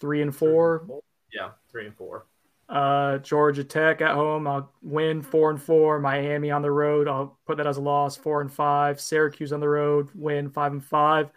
[0.00, 0.86] three and four.
[1.32, 2.26] Yeah, three and four.
[2.68, 5.98] Uh, Georgia Tech at home, I'll win four and four.
[6.00, 8.16] Miami on the road, I'll put that as a loss.
[8.16, 9.00] Four and five.
[9.00, 11.30] Syracuse on the road, win five and five.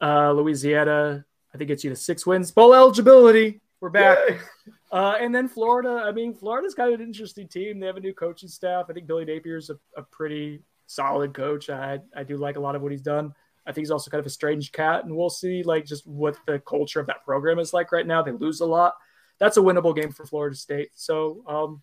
[0.00, 1.24] Uh, Louisiana,
[1.54, 2.50] I think gets you to six wins.
[2.50, 3.60] Bowl eligibility.
[3.80, 4.18] We're back.
[4.92, 6.04] Uh, and then Florida.
[6.06, 7.80] I mean, Florida's kind of an interesting team.
[7.80, 8.86] They have a new coaching staff.
[8.88, 11.70] I think Billy Napier's a, a pretty solid coach.
[11.70, 13.32] I I do like a lot of what he's done.
[13.66, 16.36] I think he's also kind of a strange cat, and we'll see like just what
[16.46, 18.22] the culture of that program is like right now.
[18.22, 18.94] They lose a lot.
[19.38, 20.90] That's a winnable game for Florida State.
[20.94, 21.82] So, um,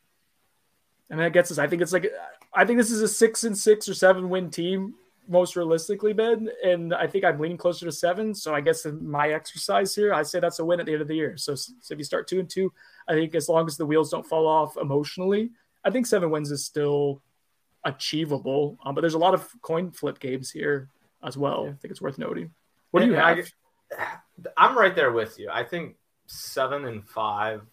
[1.10, 1.58] and that gets us.
[1.58, 2.12] I think it's like
[2.54, 4.96] I think this is a six and six or seven win team
[5.30, 6.50] most realistically, Ben.
[6.64, 8.34] And I think I'm leaning closer to seven.
[8.34, 11.02] So I guess in my exercise here, I say that's a win at the end
[11.04, 11.38] of the year.
[11.38, 12.74] So, so if you start two and two,
[13.08, 15.52] I think as long as the wheels don't fall off emotionally,
[15.86, 17.22] I think seven wins is still
[17.86, 18.78] achievable.
[18.84, 20.90] Um, but there's a lot of coin flip games here
[21.24, 21.66] as well.
[21.68, 22.52] I think it's worth noting.
[22.92, 23.52] What do you have?
[23.98, 24.08] I,
[24.58, 25.50] I'm right there with you.
[25.52, 25.96] I think
[26.30, 27.64] seven and five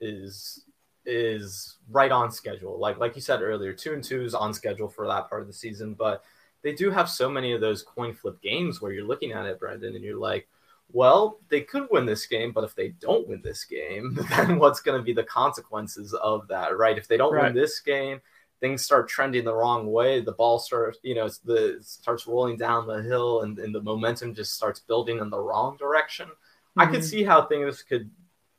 [0.00, 0.64] is
[1.04, 2.78] is right on schedule.
[2.78, 5.48] Like like you said earlier, two and two is on schedule for that part of
[5.48, 5.94] the season.
[5.94, 6.24] But
[6.62, 9.58] they do have so many of those coin flip games where you're looking at it,
[9.58, 10.46] Brendan, and you're like,
[10.92, 14.80] well, they could win this game, but if they don't win this game, then what's
[14.80, 16.98] going to be the consequences of that, right?
[16.98, 17.44] If they don't right.
[17.44, 18.20] win this game,
[18.60, 20.20] things start trending the wrong way.
[20.20, 24.34] The ball starts, you know, the starts rolling down the hill, and, and the momentum
[24.34, 26.28] just starts building in the wrong direction.
[26.70, 26.80] Mm-hmm.
[26.80, 27.08] I could mm-hmm.
[27.08, 28.10] see how things could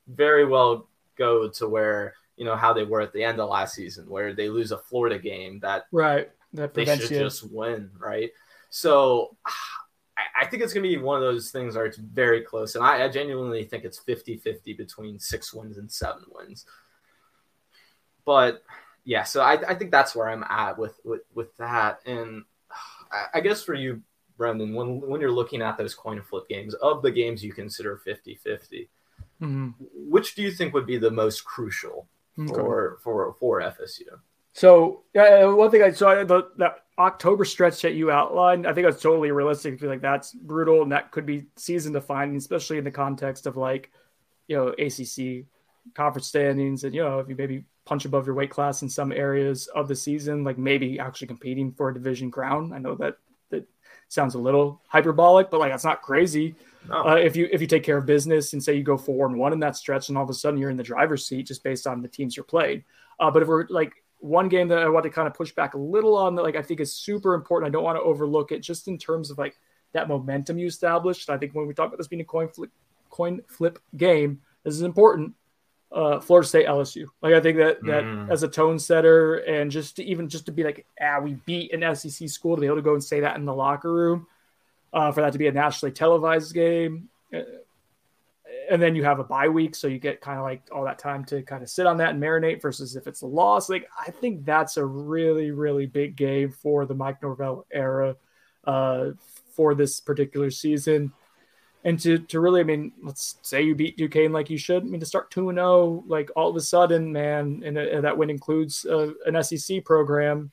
[0.07, 0.87] very well
[1.17, 4.33] go to where you know how they were at the end of last season, where
[4.33, 7.19] they lose a Florida game that right that they should you.
[7.19, 8.31] just win, right?
[8.69, 12.41] So I, I think it's going to be one of those things where it's very
[12.41, 16.65] close, and I, I genuinely think it's 50-50 between six wins and seven wins.
[18.25, 18.63] But
[19.03, 22.43] yeah, so I, I think that's where I'm at with with, with that, and
[23.11, 24.01] I, I guess for you,
[24.41, 28.01] Brendan, when when you're looking at those coin flip games of the games you consider
[28.07, 28.87] 50-50,
[29.39, 29.69] mm-hmm.
[29.93, 32.07] which do you think would be the most crucial
[32.39, 32.51] okay.
[32.51, 34.07] for for for FSU.
[34.53, 38.87] So yeah, one thing I saw the that October stretch that you outlined, I think
[38.87, 39.75] that's totally realistic.
[39.75, 43.45] I feel like that's brutal and that could be season defining, especially in the context
[43.45, 43.91] of like,
[44.47, 45.45] you know, ACC
[45.93, 49.11] conference standings and you know if you maybe punch above your weight class in some
[49.11, 52.73] areas of the season, like maybe actually competing for a division crown.
[52.73, 53.17] I know that
[54.11, 56.55] sounds a little hyperbolic, but like that's not crazy.
[56.89, 57.09] No.
[57.09, 59.37] Uh, if you if you take care of business and say you go four and
[59.37, 61.63] one in that stretch, and all of a sudden you're in the driver's seat just
[61.63, 62.83] based on the teams you're playing.
[63.19, 65.73] Uh, but if we're like one game that I want to kind of push back
[65.73, 67.69] a little on that like I think is super important.
[67.69, 69.57] I don't want to overlook it just in terms of like
[69.93, 71.29] that momentum you established.
[71.29, 72.71] I think when we talk about this being a coin flip
[73.09, 75.33] coin flip game, this is important.
[75.93, 77.05] Uh, Florida State LSU.
[77.21, 78.31] Like I think that that mm.
[78.31, 81.73] as a tone setter and just to even just to be like, ah, we beat
[81.73, 84.25] an SEC school to be able to go and say that in the locker room
[84.93, 87.09] uh, for that to be a nationally televised game.
[87.33, 87.41] Uh,
[88.69, 90.97] and then you have a bye week, so you get kind of like all that
[90.97, 92.61] time to kind of sit on that and marinate.
[92.61, 96.85] Versus if it's a loss, like I think that's a really, really big game for
[96.85, 98.15] the Mike Norvell era
[98.65, 99.11] uh,
[99.55, 101.11] for this particular season.
[101.83, 104.83] And to, to really, I mean, let's say you beat Duquesne like you should.
[104.83, 108.03] I mean, to start 2 and 0, like all of a sudden, man, and, and
[108.03, 110.51] that win includes uh, an SEC program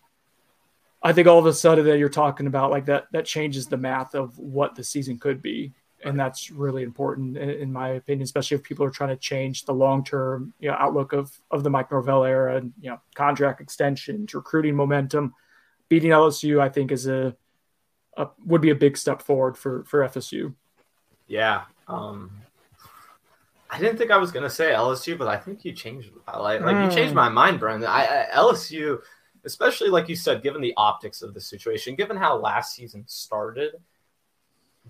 [1.03, 3.77] I think all of a sudden that you're talking about like that that changes the
[3.77, 5.73] math of what the season could be,
[6.05, 9.65] and that's really important in, in my opinion, especially if people are trying to change
[9.65, 13.01] the long term you know outlook of of the Mike Norvell era and you know
[13.15, 15.35] contract extensions, recruiting momentum.
[15.89, 17.35] Beating LSU, I think, is a,
[18.17, 20.55] a would be a big step forward for for FSU.
[21.29, 22.31] Yeah, um,
[23.71, 26.11] I didn't think I was gonna say LSU, but I think you changed.
[26.27, 26.85] Like, like mm.
[26.87, 27.17] you changed hmm.
[27.17, 27.89] my mind, Brendan.
[27.89, 29.01] I, I LSU
[29.45, 33.73] especially like you said, given the optics of the situation, given how last season started,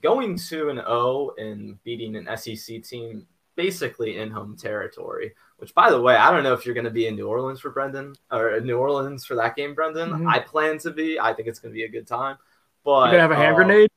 [0.03, 3.27] going to an O and beating an SEC team
[3.57, 5.35] basically in home territory.
[5.59, 7.61] Which, by the way, I don't know if you're going to be in New Orleans
[7.61, 10.11] for Brendan or New Orleans for that game, Brendan.
[10.11, 10.29] Mm-hmm.
[10.29, 11.19] I plan to be.
[11.19, 12.37] I think it's going to be a good time.
[12.85, 13.91] But you gonna have a hand uh, grenade?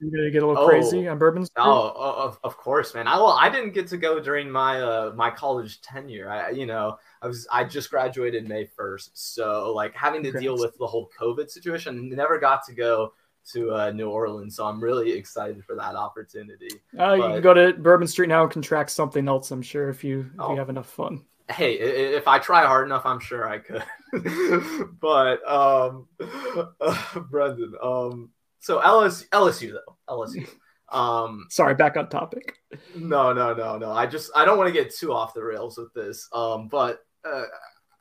[0.00, 1.62] You're gonna get a little oh, crazy on Bourbon Street?
[1.62, 3.06] Oh, of, of course, man.
[3.06, 6.28] I well, I didn't get to go during my uh my college tenure.
[6.28, 10.58] I you know I was I just graduated May first, so like having to deal
[10.58, 13.12] with the whole COVID situation, never got to go
[13.52, 14.56] to uh, New Orleans.
[14.56, 16.70] So I'm really excited for that opportunity.
[16.98, 19.50] Uh, but, you can go to Bourbon Street now and contract something else.
[19.50, 21.24] I'm sure if you if oh, you have enough fun.
[21.50, 23.84] Hey, if I try hard enough, I'm sure I could.
[25.00, 26.08] but um,
[26.80, 28.30] uh, Brendan, um,
[28.64, 30.48] so LSU, LSU though LSU.
[30.90, 32.56] Um, Sorry, back on topic.
[32.94, 33.90] No, no, no, no.
[33.92, 36.28] I just I don't want to get too off the rails with this.
[36.32, 37.44] Um, but uh,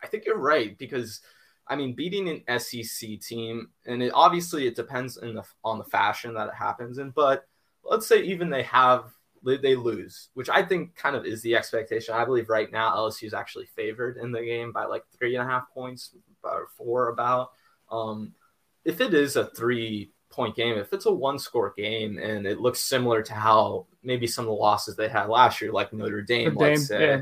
[0.01, 1.21] I think you're right because
[1.67, 5.85] I mean beating an SEC team, and it, obviously it depends in the on the
[5.85, 7.09] fashion that it happens in.
[7.11, 7.45] But
[7.83, 9.11] let's say even they have
[9.43, 12.15] they lose, which I think kind of is the expectation.
[12.15, 15.45] I believe right now LSU is actually favored in the game by like three and
[15.45, 17.49] a half points, or four about.
[17.91, 18.33] Um,
[18.85, 22.59] if it is a three point game, if it's a one score game and it
[22.59, 26.21] looks similar to how maybe some of the losses they had last year, like Notre
[26.21, 27.21] Dame, Notre let's say, yeah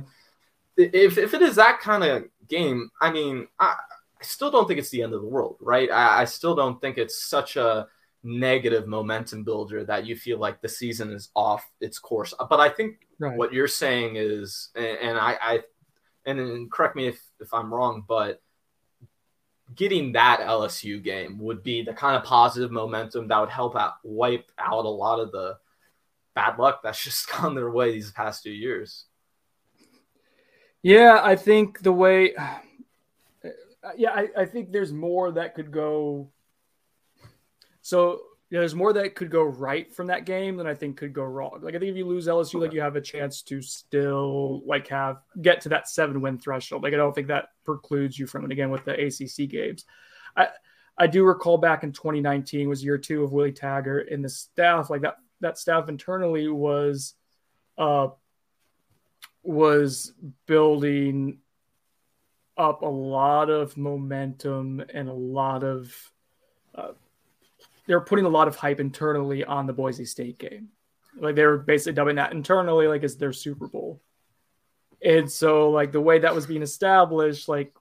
[0.78, 3.76] if if it is that kind of game, I mean, I,
[4.20, 5.90] I still don't think it's the end of the world, right?
[5.92, 7.88] I, I still don't think it's such a
[8.24, 12.34] negative momentum builder that you feel like the season is off its course.
[12.50, 13.36] But I think right.
[13.38, 15.60] what you're saying is, and, and I, I
[16.26, 18.42] and, and correct me if, if I'm wrong, but
[19.76, 23.94] getting that LSU game would be the kind of positive momentum that would help out
[24.04, 25.58] wipe out a lot of the
[26.36, 29.06] bad luck that's just gone their way these past two years.
[30.82, 32.34] Yeah, I think the way,
[33.96, 36.32] yeah, I, I think there's more that could go.
[37.82, 38.22] So
[38.52, 41.24] yeah, there's more that could go right from that game than I think could go
[41.24, 41.60] wrong.
[41.62, 42.66] Like I think if you lose LSU, okay.
[42.66, 46.84] like you have a chance to still like have get to that seven win threshold.
[46.84, 49.86] Like I don't think that precludes you from it again with the ACC games.
[50.36, 50.50] I
[50.98, 54.90] I do recall back in 2019 was year two of Willie Taggart in the staff.
[54.90, 57.14] Like that that staff internally was
[57.78, 58.10] uh
[59.44, 60.12] was
[60.46, 61.38] building
[62.58, 65.96] up a lot of momentum and a lot of
[66.76, 66.92] uh,
[67.92, 70.70] they're putting a lot of hype internally on the Boise State game.
[71.20, 74.02] Like they're basically dubbing that internally like as their Super Bowl.
[75.04, 77.74] And so like the way that was being established, like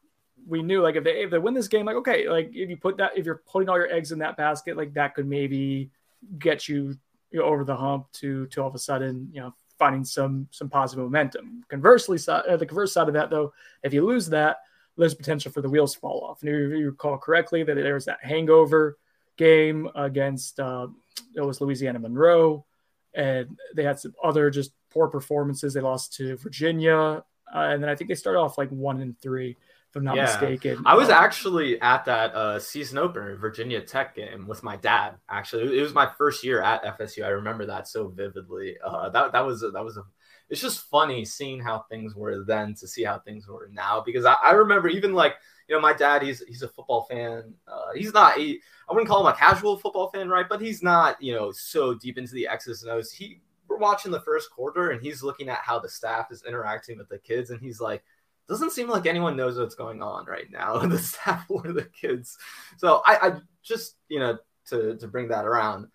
[0.49, 2.77] we knew like if they if they win this game, like okay, like if you
[2.77, 5.93] put that if you're putting all your eggs in that basket, like that could maybe
[6.41, 6.97] get you,
[7.31, 10.49] you know, over the hump to to all of a sudden, you know, finding some
[10.51, 11.63] some positive momentum.
[11.69, 13.53] Conversely, uh, the converse side of that though,
[13.85, 14.57] if you lose that,
[14.97, 16.43] there's potential for the wheels to fall off.
[16.43, 18.99] And if you recall correctly, that there was that hangover
[19.41, 20.87] game against uh,
[21.35, 22.67] it was Louisiana Monroe,
[23.15, 25.73] and they had some other just poor performances.
[25.73, 27.23] They lost to Virginia, uh,
[27.55, 29.57] and then I think they started off like one and three,
[29.89, 30.27] if I'm not yeah.
[30.27, 30.83] mistaken.
[30.85, 35.15] I was uh, actually at that uh, season opener Virginia Tech game with my dad.
[35.31, 37.25] Actually, it was my first year at FSU.
[37.25, 38.77] I remember that so vividly.
[38.85, 40.03] Uh, that that was a, that was a.
[40.51, 44.25] It's just funny seeing how things were then to see how things were now because
[44.25, 45.37] I, I remember even like
[45.71, 47.55] you know, my dad, he's he's a football fan.
[47.69, 50.47] Uh, he's not, he, I wouldn't call him a casual football fan, right?
[50.49, 53.13] But he's not, you know, so deep into the X's and O's.
[53.13, 56.99] He, we're watching the first quarter and he's looking at how the staff is interacting
[56.99, 58.03] with the kids, and he's like,
[58.49, 62.37] doesn't seem like anyone knows what's going on right now, the staff or the kids.
[62.77, 63.33] So I, I
[63.63, 64.39] just, you know,
[64.71, 65.87] to to bring that around,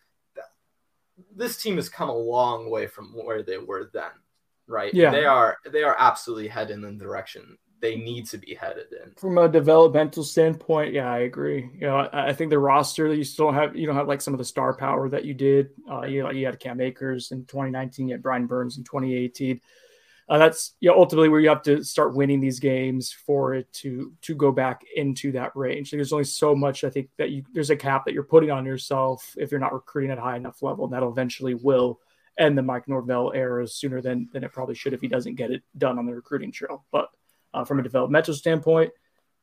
[1.35, 4.11] this team has come a long way from where they were then,
[4.67, 4.93] right?
[4.93, 8.87] Yeah, they are they are absolutely heading in the direction they need to be headed
[9.03, 9.11] in.
[9.15, 11.69] From a developmental standpoint, yeah, I agree.
[11.73, 14.21] You know, I, I think the roster that you still have, you don't have like
[14.21, 15.69] some of the star power that you did.
[15.89, 19.59] Uh, you know, you had Cam Akers in 2019, you had Brian Burns in 2018.
[20.27, 23.71] Uh, that's you know, ultimately where you have to start winning these games for it
[23.71, 25.91] to to go back into that range.
[25.91, 28.65] There's only so much I think that you there's a cap that you're putting on
[28.65, 31.99] yourself if you're not recruiting at a high enough level, and that'll eventually will
[32.37, 35.51] end the Mike Norvell era sooner than than it probably should if he doesn't get
[35.51, 36.85] it done on the recruiting trail.
[36.91, 37.09] But
[37.55, 38.91] uh, from a developmental standpoint.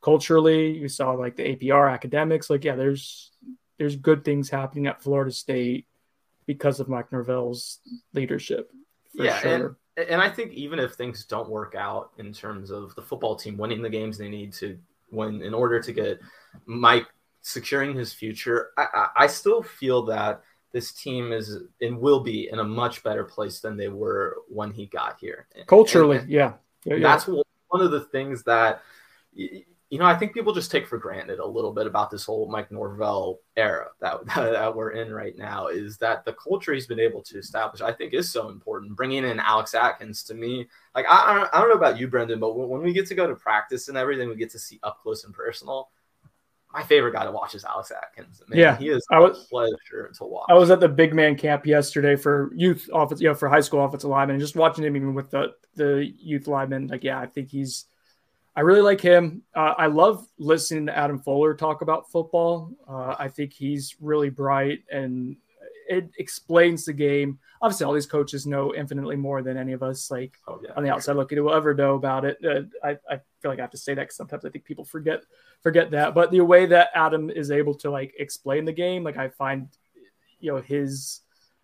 [0.01, 2.49] Culturally, you saw like the APR academics.
[2.49, 3.31] Like, yeah, there's
[3.77, 5.87] there's good things happening at Florida State
[6.45, 7.79] because of Mike Norvell's
[8.13, 8.71] leadership.
[9.13, 9.77] yeah, sure.
[9.97, 13.35] and, and I think even if things don't work out in terms of the football
[13.35, 14.77] team winning the games they need to
[15.09, 16.19] win in order to get
[16.65, 17.07] Mike
[17.41, 22.49] securing his future, I, I, I still feel that this team is and will be
[22.51, 25.47] in a much better place than they were when he got here.
[25.67, 26.53] Culturally, and, and yeah.
[26.83, 26.99] yeah.
[26.99, 28.81] That's what one of the things that
[29.33, 32.49] you know I think people just take for granted a little bit about this whole
[32.49, 36.99] Mike Norvell era that, that we're in right now is that the culture he's been
[36.99, 38.95] able to establish I think is so important.
[38.95, 42.55] Bringing in Alex Atkins to me, like I, I don't know about you, Brendan, but
[42.55, 45.23] when we get to go to practice and everything, we get to see up close
[45.23, 45.89] and personal
[46.73, 48.41] my favorite guy to watch is Alex Atkins.
[48.47, 50.47] Man, yeah, he is I was, pleasure to watch.
[50.49, 53.59] I was at the big man camp yesterday for youth office, you know, for high
[53.59, 56.87] school offensive linemen, and just watching him even with the the youth linemen.
[56.87, 57.85] Like, yeah, I think he's.
[58.55, 59.41] I really like him.
[59.55, 62.71] Uh, I love listening to Adam Fuller talk about football.
[62.87, 65.37] Uh, I think he's really bright and
[65.87, 67.39] it explains the game.
[67.61, 70.83] Obviously, all these coaches know infinitely more than any of us, like oh, yeah, on
[70.83, 71.15] the outside sure.
[71.15, 72.37] looking, will ever know about it.
[72.43, 74.85] Uh, I, I feel like I have to say that because sometimes I think people
[74.85, 75.23] forget
[75.61, 76.13] forget that.
[76.13, 79.69] But the way that Adam is able to like explain the game, like I find,
[80.39, 81.21] you know, his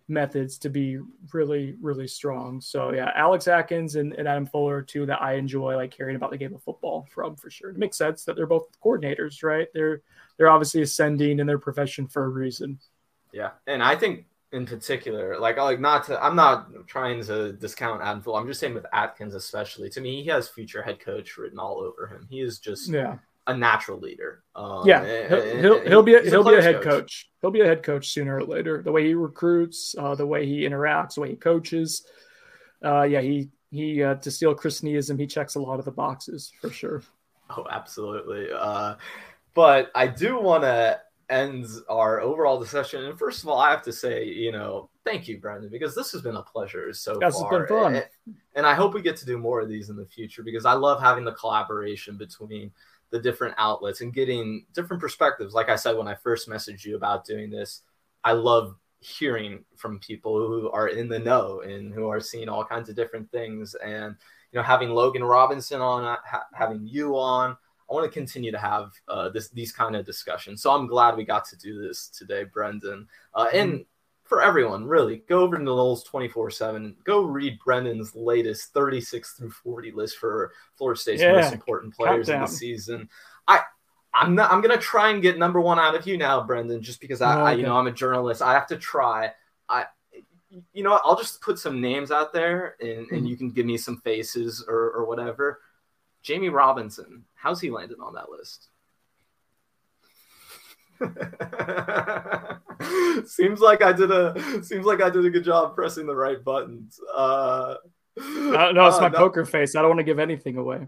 [0.10, 1.00] methods to be
[1.34, 2.60] really, really strong.
[2.60, 6.32] So yeah, Alex Atkins and, and Adam Fuller two that I enjoy like hearing about
[6.32, 7.70] the game of football from for sure.
[7.70, 9.68] It makes sense that they're both coordinators, right?
[9.74, 10.02] They're
[10.38, 12.80] they're obviously ascending in their profession for a reason.
[13.32, 18.02] Yeah, and I think in particular, like like not to, I'm not trying to discount
[18.02, 19.90] Adam I'm just saying with Atkins especially.
[19.92, 22.26] To me, he has future head coach written all over him.
[22.30, 23.18] He is just yeah
[23.50, 24.44] a natural leader.
[24.56, 26.84] Um, yeah, he'll, he'll, he'll be a, he'll a be a head coach.
[26.84, 27.30] coach.
[27.42, 28.84] He'll be a head coach sooner or later.
[28.84, 32.06] The way he recruits, uh, the way he interacts, the way he coaches.
[32.86, 35.92] Uh, yeah, he he uh, to steal Chris Neasm, he checks a lot of the
[35.92, 37.02] boxes for sure.
[37.50, 38.50] Oh, absolutely.
[38.56, 38.96] Uh,
[39.56, 41.00] but I do want to
[41.30, 43.06] end our overall discussion.
[43.06, 46.12] And first of all, I have to say, you know, thank you, Brendan, because this
[46.12, 47.62] has been a pleasure so yes, far.
[47.62, 47.96] It's been fun.
[47.96, 50.66] And, and I hope we get to do more of these in the future because
[50.66, 52.72] I love having the collaboration between
[53.12, 55.54] the different outlets and getting different perspectives.
[55.54, 57.82] Like I said when I first messaged you about doing this,
[58.24, 62.66] I love hearing from people who are in the know and who are seeing all
[62.66, 63.76] kinds of different things.
[63.76, 64.16] And
[64.52, 67.56] you know, having Logan Robinson on, ha- having you on,
[67.90, 70.62] I want to continue to have uh, this these kind of discussions.
[70.62, 73.08] So I'm glad we got to do this today, Brendan.
[73.34, 73.82] Uh, and mm-hmm.
[74.24, 76.96] for everyone, really, go over to Noles 24 7.
[77.04, 81.34] Go read Brendan's latest 36 through 40 list for Florida State's yeah.
[81.34, 83.10] most important players of the season.
[83.48, 83.62] I
[84.14, 84.52] I'm not.
[84.52, 87.36] I'm gonna try and get number one out of you now, Brendan, just because I,
[87.36, 87.52] oh, okay.
[87.52, 88.42] I, you know, I'm a journalist.
[88.42, 89.32] I have to try.
[89.68, 89.86] I,
[90.74, 91.00] you know.
[91.04, 93.26] I'll just put some names out there, and, and mm-hmm.
[93.26, 95.62] you can give me some faces or, or whatever.
[96.30, 98.70] Jammie Robinson, how's he landed on that list?
[103.28, 106.44] seems like I did a seems like I did a good job pressing the right
[106.44, 107.00] buttons.
[107.16, 107.76] Uh,
[108.20, 109.18] uh no, it's uh, my no.
[109.18, 109.76] poker face.
[109.76, 110.88] I don't want to give anything away.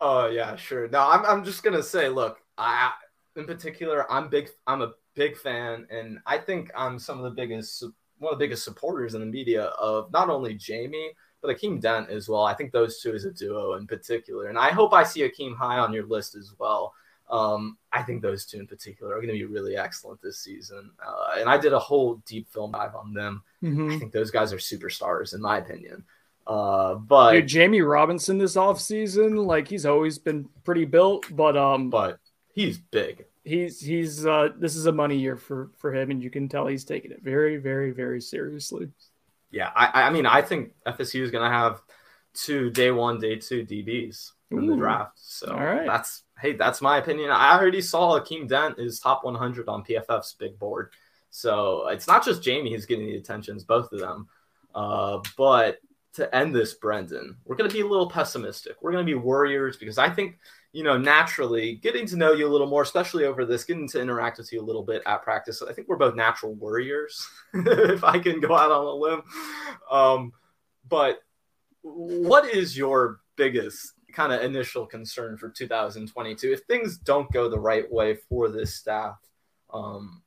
[0.00, 0.88] Oh yeah, sure.
[0.88, 2.90] No, I'm I'm just gonna say, look, I
[3.36, 4.50] in particular, I'm big.
[4.66, 7.84] I'm a big fan, and I think I'm some of the biggest,
[8.18, 11.10] one of the biggest supporters in the media of not only Jammie
[11.42, 12.44] but Akeem Dent as well.
[12.44, 15.56] I think those two as a duo in particular, and I hope I see Akeem
[15.56, 16.94] high on your list as well.
[17.28, 20.90] Um, I think those two in particular are going to be really excellent this season,
[21.04, 23.42] uh, and I did a whole deep film dive on them.
[23.62, 23.92] Mm-hmm.
[23.92, 26.04] I think those guys are superstars in my opinion.
[26.46, 31.90] Uh, but Dude, Jammie Robinson this offseason, like he's always been pretty built, but um,
[31.90, 32.18] but
[32.52, 33.26] he's big.
[33.44, 36.66] He's he's uh this is a money year for for him, and you can tell
[36.66, 38.88] he's taking it very very very seriously.
[39.52, 41.80] Yeah, I I mean I think FSU is gonna have
[42.34, 45.18] two day one day two DBs in the draft.
[45.20, 45.86] So All right.
[45.86, 47.30] that's hey that's my opinion.
[47.30, 50.90] I already saw Akeem Dent is top 100 on PFF's big board.
[51.30, 54.28] So it's not just Jamie who's getting the attentions, both of them.
[54.74, 55.78] Uh, but
[56.14, 58.76] to end this, Brendan, we're going to be a little pessimistic.
[58.82, 60.38] We're going to be warriors because I think
[60.72, 64.00] you know, naturally getting to know you a little more, especially over this, getting to
[64.00, 65.62] interact with you a little bit at practice.
[65.62, 69.22] I think we're both natural warriors, if I can go out on a limb.
[69.90, 70.32] Um,
[70.88, 71.22] but
[71.82, 77.60] what is your biggest kind of initial concern for 2022 if things don't go the
[77.60, 79.16] right way for this staff?
[79.72, 80.22] Um,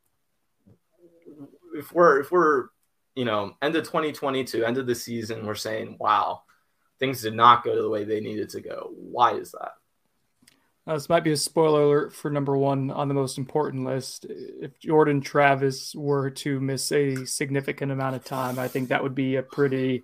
[1.75, 2.67] if we're if we're
[3.15, 6.43] you know end of 2022, end of the season, we're saying, wow,
[6.99, 8.91] things did not go the way they needed to go.
[8.93, 9.71] Why is that?
[10.87, 14.27] Uh, this might be a spoiler alert for number one on the most important list.
[14.29, 19.15] If Jordan Travis were to miss a significant amount of time, I think that would
[19.15, 20.03] be a pretty,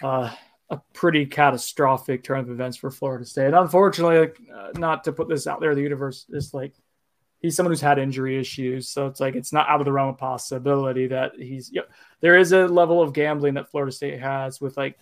[0.00, 0.32] uh,
[0.70, 3.54] a pretty catastrophic turn of events for Florida State.
[3.54, 6.74] Unfortunately, uh, not to put this out there, the universe is like
[7.40, 10.10] he's someone who's had injury issues, so it's like it's not out of the realm
[10.10, 11.72] of possibility that he's.
[11.72, 11.86] You know,
[12.20, 14.96] there is a level of gambling that Florida State has with like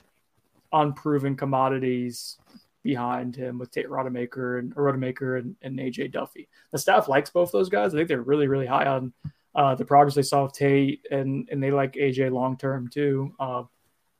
[0.72, 2.38] unproven commodities
[2.86, 6.48] behind him with Tate Rodemaker and Rodemaker and, and AJ Duffy.
[6.70, 7.92] The staff likes both those guys.
[7.92, 9.12] I think they're really, really high on
[9.54, 13.34] uh, the progress they saw with Tate and, and they like AJ long term too.
[13.38, 13.64] Uh,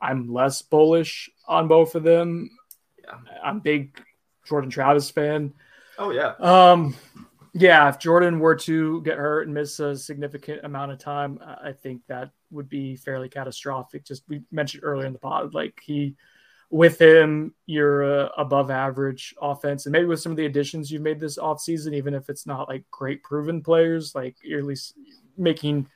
[0.01, 2.51] I'm less bullish on both of them.
[3.03, 3.15] Yeah.
[3.43, 3.99] I'm big
[4.45, 5.55] Jordan Travis fan.
[5.99, 6.35] Oh yeah.
[6.41, 6.95] Um,
[7.55, 11.73] yeah, if Jordan were to get hurt and miss a significant amount of time, I
[11.73, 14.05] think that would be fairly catastrophic.
[14.05, 16.17] Just we mentioned earlier in the pod, like he
[16.71, 19.87] with him, you're a above average offense.
[19.87, 22.69] And maybe with some of the additions you've made this offseason, even if it's not
[22.69, 24.95] like great proven players, like you're at least
[25.37, 25.89] making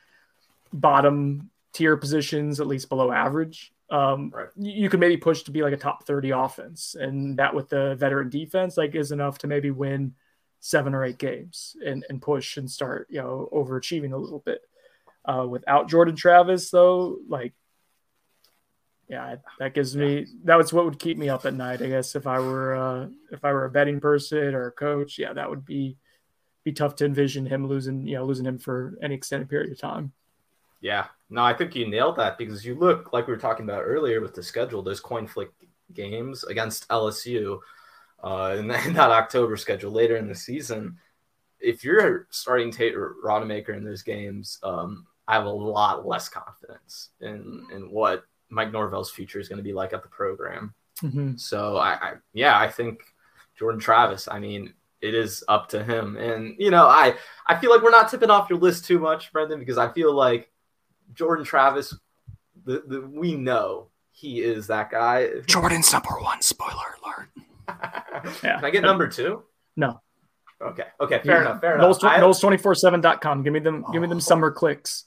[0.72, 3.72] bottom tier positions at least below average.
[3.90, 4.48] Um, right.
[4.56, 6.94] you could maybe push to be like a top 30 offense.
[6.98, 10.14] And that with the veteran defense, like is enough to maybe win
[10.60, 14.60] seven or eight games and, and push and start, you know, overachieving a little bit.
[15.24, 17.52] Uh, without Jordan Travis, though, like
[19.10, 21.82] yeah, that gives me that was what would keep me up at night.
[21.82, 25.18] I guess if I were uh, if I were a betting person or a coach,
[25.18, 25.96] yeah, that would be
[26.62, 29.80] be tough to envision him losing you know losing him for any extended period of
[29.80, 30.12] time.
[30.80, 33.82] Yeah, no, I think you nailed that because you look like we were talking about
[33.82, 34.80] earlier with the schedule.
[34.80, 35.50] Those coin flick
[35.92, 37.58] games against LSU
[38.22, 40.96] uh, in, that, in that October schedule later in the season.
[41.58, 47.08] If you're starting Tate Rodemaker in those games, um, I have a lot less confidence
[47.20, 50.74] in in what Mike Norvell's future is going to be like at the program.
[51.02, 51.36] Mm-hmm.
[51.36, 53.02] So I, I, yeah, I think
[53.58, 54.28] Jordan Travis.
[54.30, 56.16] I mean, it is up to him.
[56.16, 57.14] And you know, I
[57.46, 60.12] I feel like we're not tipping off your list too much, Brendan, because I feel
[60.12, 60.50] like
[61.14, 61.96] Jordan Travis,
[62.64, 65.28] the, the we know he is that guy.
[65.46, 66.42] Jordan's number one.
[66.42, 67.28] Spoiler alert.
[68.42, 68.56] yeah.
[68.56, 69.44] Can I get number two?
[69.76, 70.00] No.
[70.60, 70.84] Okay.
[71.00, 71.20] Okay.
[71.24, 71.40] Fair yeah.
[71.42, 71.60] enough.
[71.60, 71.98] Fair enough.
[72.00, 73.42] Noles247.com.
[73.42, 73.84] Give me them.
[73.86, 73.92] Oh.
[73.92, 75.06] Give me them summer clicks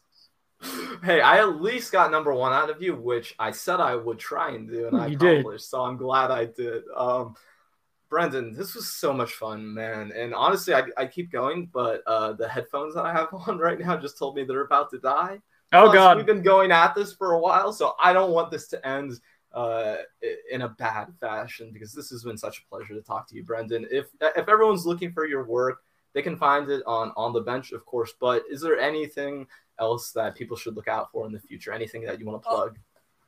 [1.03, 4.19] hey, I at least got number one out of you, which I said I would
[4.19, 5.65] try and do, and I accomplished.
[5.65, 5.69] Did.
[5.69, 6.84] So I'm glad I did.
[6.95, 7.35] Um,
[8.10, 10.11] Brendan, this was so much fun, man.
[10.15, 13.80] And honestly, I, I keep going, but uh, the headphones that I have on right
[13.80, 15.41] now just told me they're about to die.
[15.72, 18.52] Oh Plus, God, we've been going at this for a while, so I don't want
[18.52, 19.14] this to end
[19.53, 19.95] uh,
[20.52, 23.44] in a bad fashion because this has been such a pleasure to talk to you,
[23.44, 23.88] Brendan.
[23.90, 25.81] If if everyone's looking for your work,
[26.14, 28.14] they can find it on on the bench, of course.
[28.19, 29.48] But is there anything
[29.80, 31.72] else that people should look out for in the future?
[31.72, 32.78] Anything that you want to plug?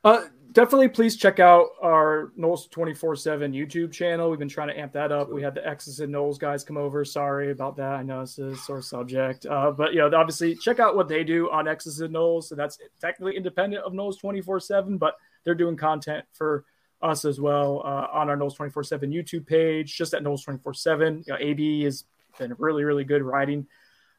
[0.04, 4.30] Uh, definitely, please check out our Noles twenty four seven YouTube channel.
[4.30, 5.32] We've been trying to amp that up.
[5.32, 7.04] We had the X's and Noles guys come over.
[7.04, 7.94] Sorry about that.
[7.94, 11.24] I know it's a sore subject, uh, but you know, obviously, check out what they
[11.24, 12.44] do on X's and Noles.
[12.44, 16.64] So that's technically independent of Noles twenty four seven, but they're doing content for
[17.02, 20.44] us as well uh, on our Noles twenty four seven YouTube page, just at Noles
[20.44, 21.24] twenty four seven.
[21.36, 22.04] AB has
[22.38, 23.66] been really, really good writing,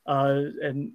[0.06, 0.92] uh, and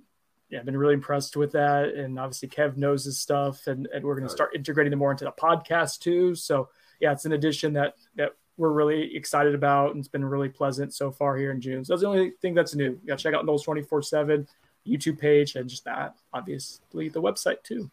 [0.53, 1.95] yeah, I've been really impressed with that.
[1.95, 5.11] And obviously, Kev knows his stuff, and, and we're going to start integrating them more
[5.11, 6.35] into the podcast too.
[6.35, 6.69] So,
[7.01, 10.93] yeah, it's an addition that that we're really excited about, and it's been really pleasant
[10.93, 11.87] so far here in June.
[11.87, 12.91] So that's the only thing that's new.
[12.91, 14.47] You got to check out Noles twenty four seven
[14.87, 17.91] YouTube page, and just that obviously the website too.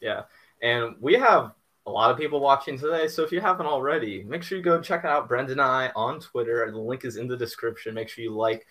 [0.00, 0.22] Yeah,
[0.62, 1.52] and we have
[1.86, 3.06] a lot of people watching today.
[3.06, 6.20] So if you haven't already, make sure you go check out Brendan and I on
[6.20, 6.66] Twitter.
[6.70, 7.92] The link is in the description.
[7.92, 8.66] Make sure you like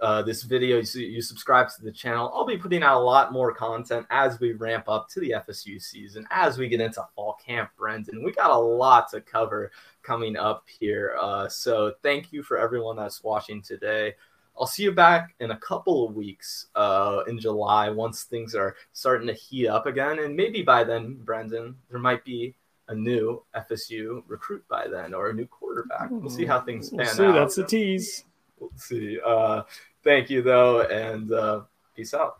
[0.00, 2.30] uh, this video, you, you subscribe to the channel.
[2.34, 5.80] I'll be putting out a lot more content as we ramp up to the FSU
[5.80, 8.22] season, as we get into fall camp, Brendan.
[8.22, 9.70] We got a lot to cover
[10.02, 11.16] coming up here.
[11.20, 14.14] Uh, so thank you for everyone that's watching today.
[14.58, 18.76] I'll see you back in a couple of weeks uh, in July once things are
[18.92, 20.18] starting to heat up again.
[20.18, 22.54] And maybe by then, Brendan, there might be
[22.88, 26.08] a new FSU recruit by then or a new quarterback.
[26.10, 27.24] We'll see how things pan we'll see.
[27.24, 27.32] out.
[27.32, 28.24] That's a tease.
[28.58, 29.18] We'll see.
[29.24, 29.62] Uh,
[30.02, 31.62] thank you, though, and uh,
[31.94, 32.38] peace out.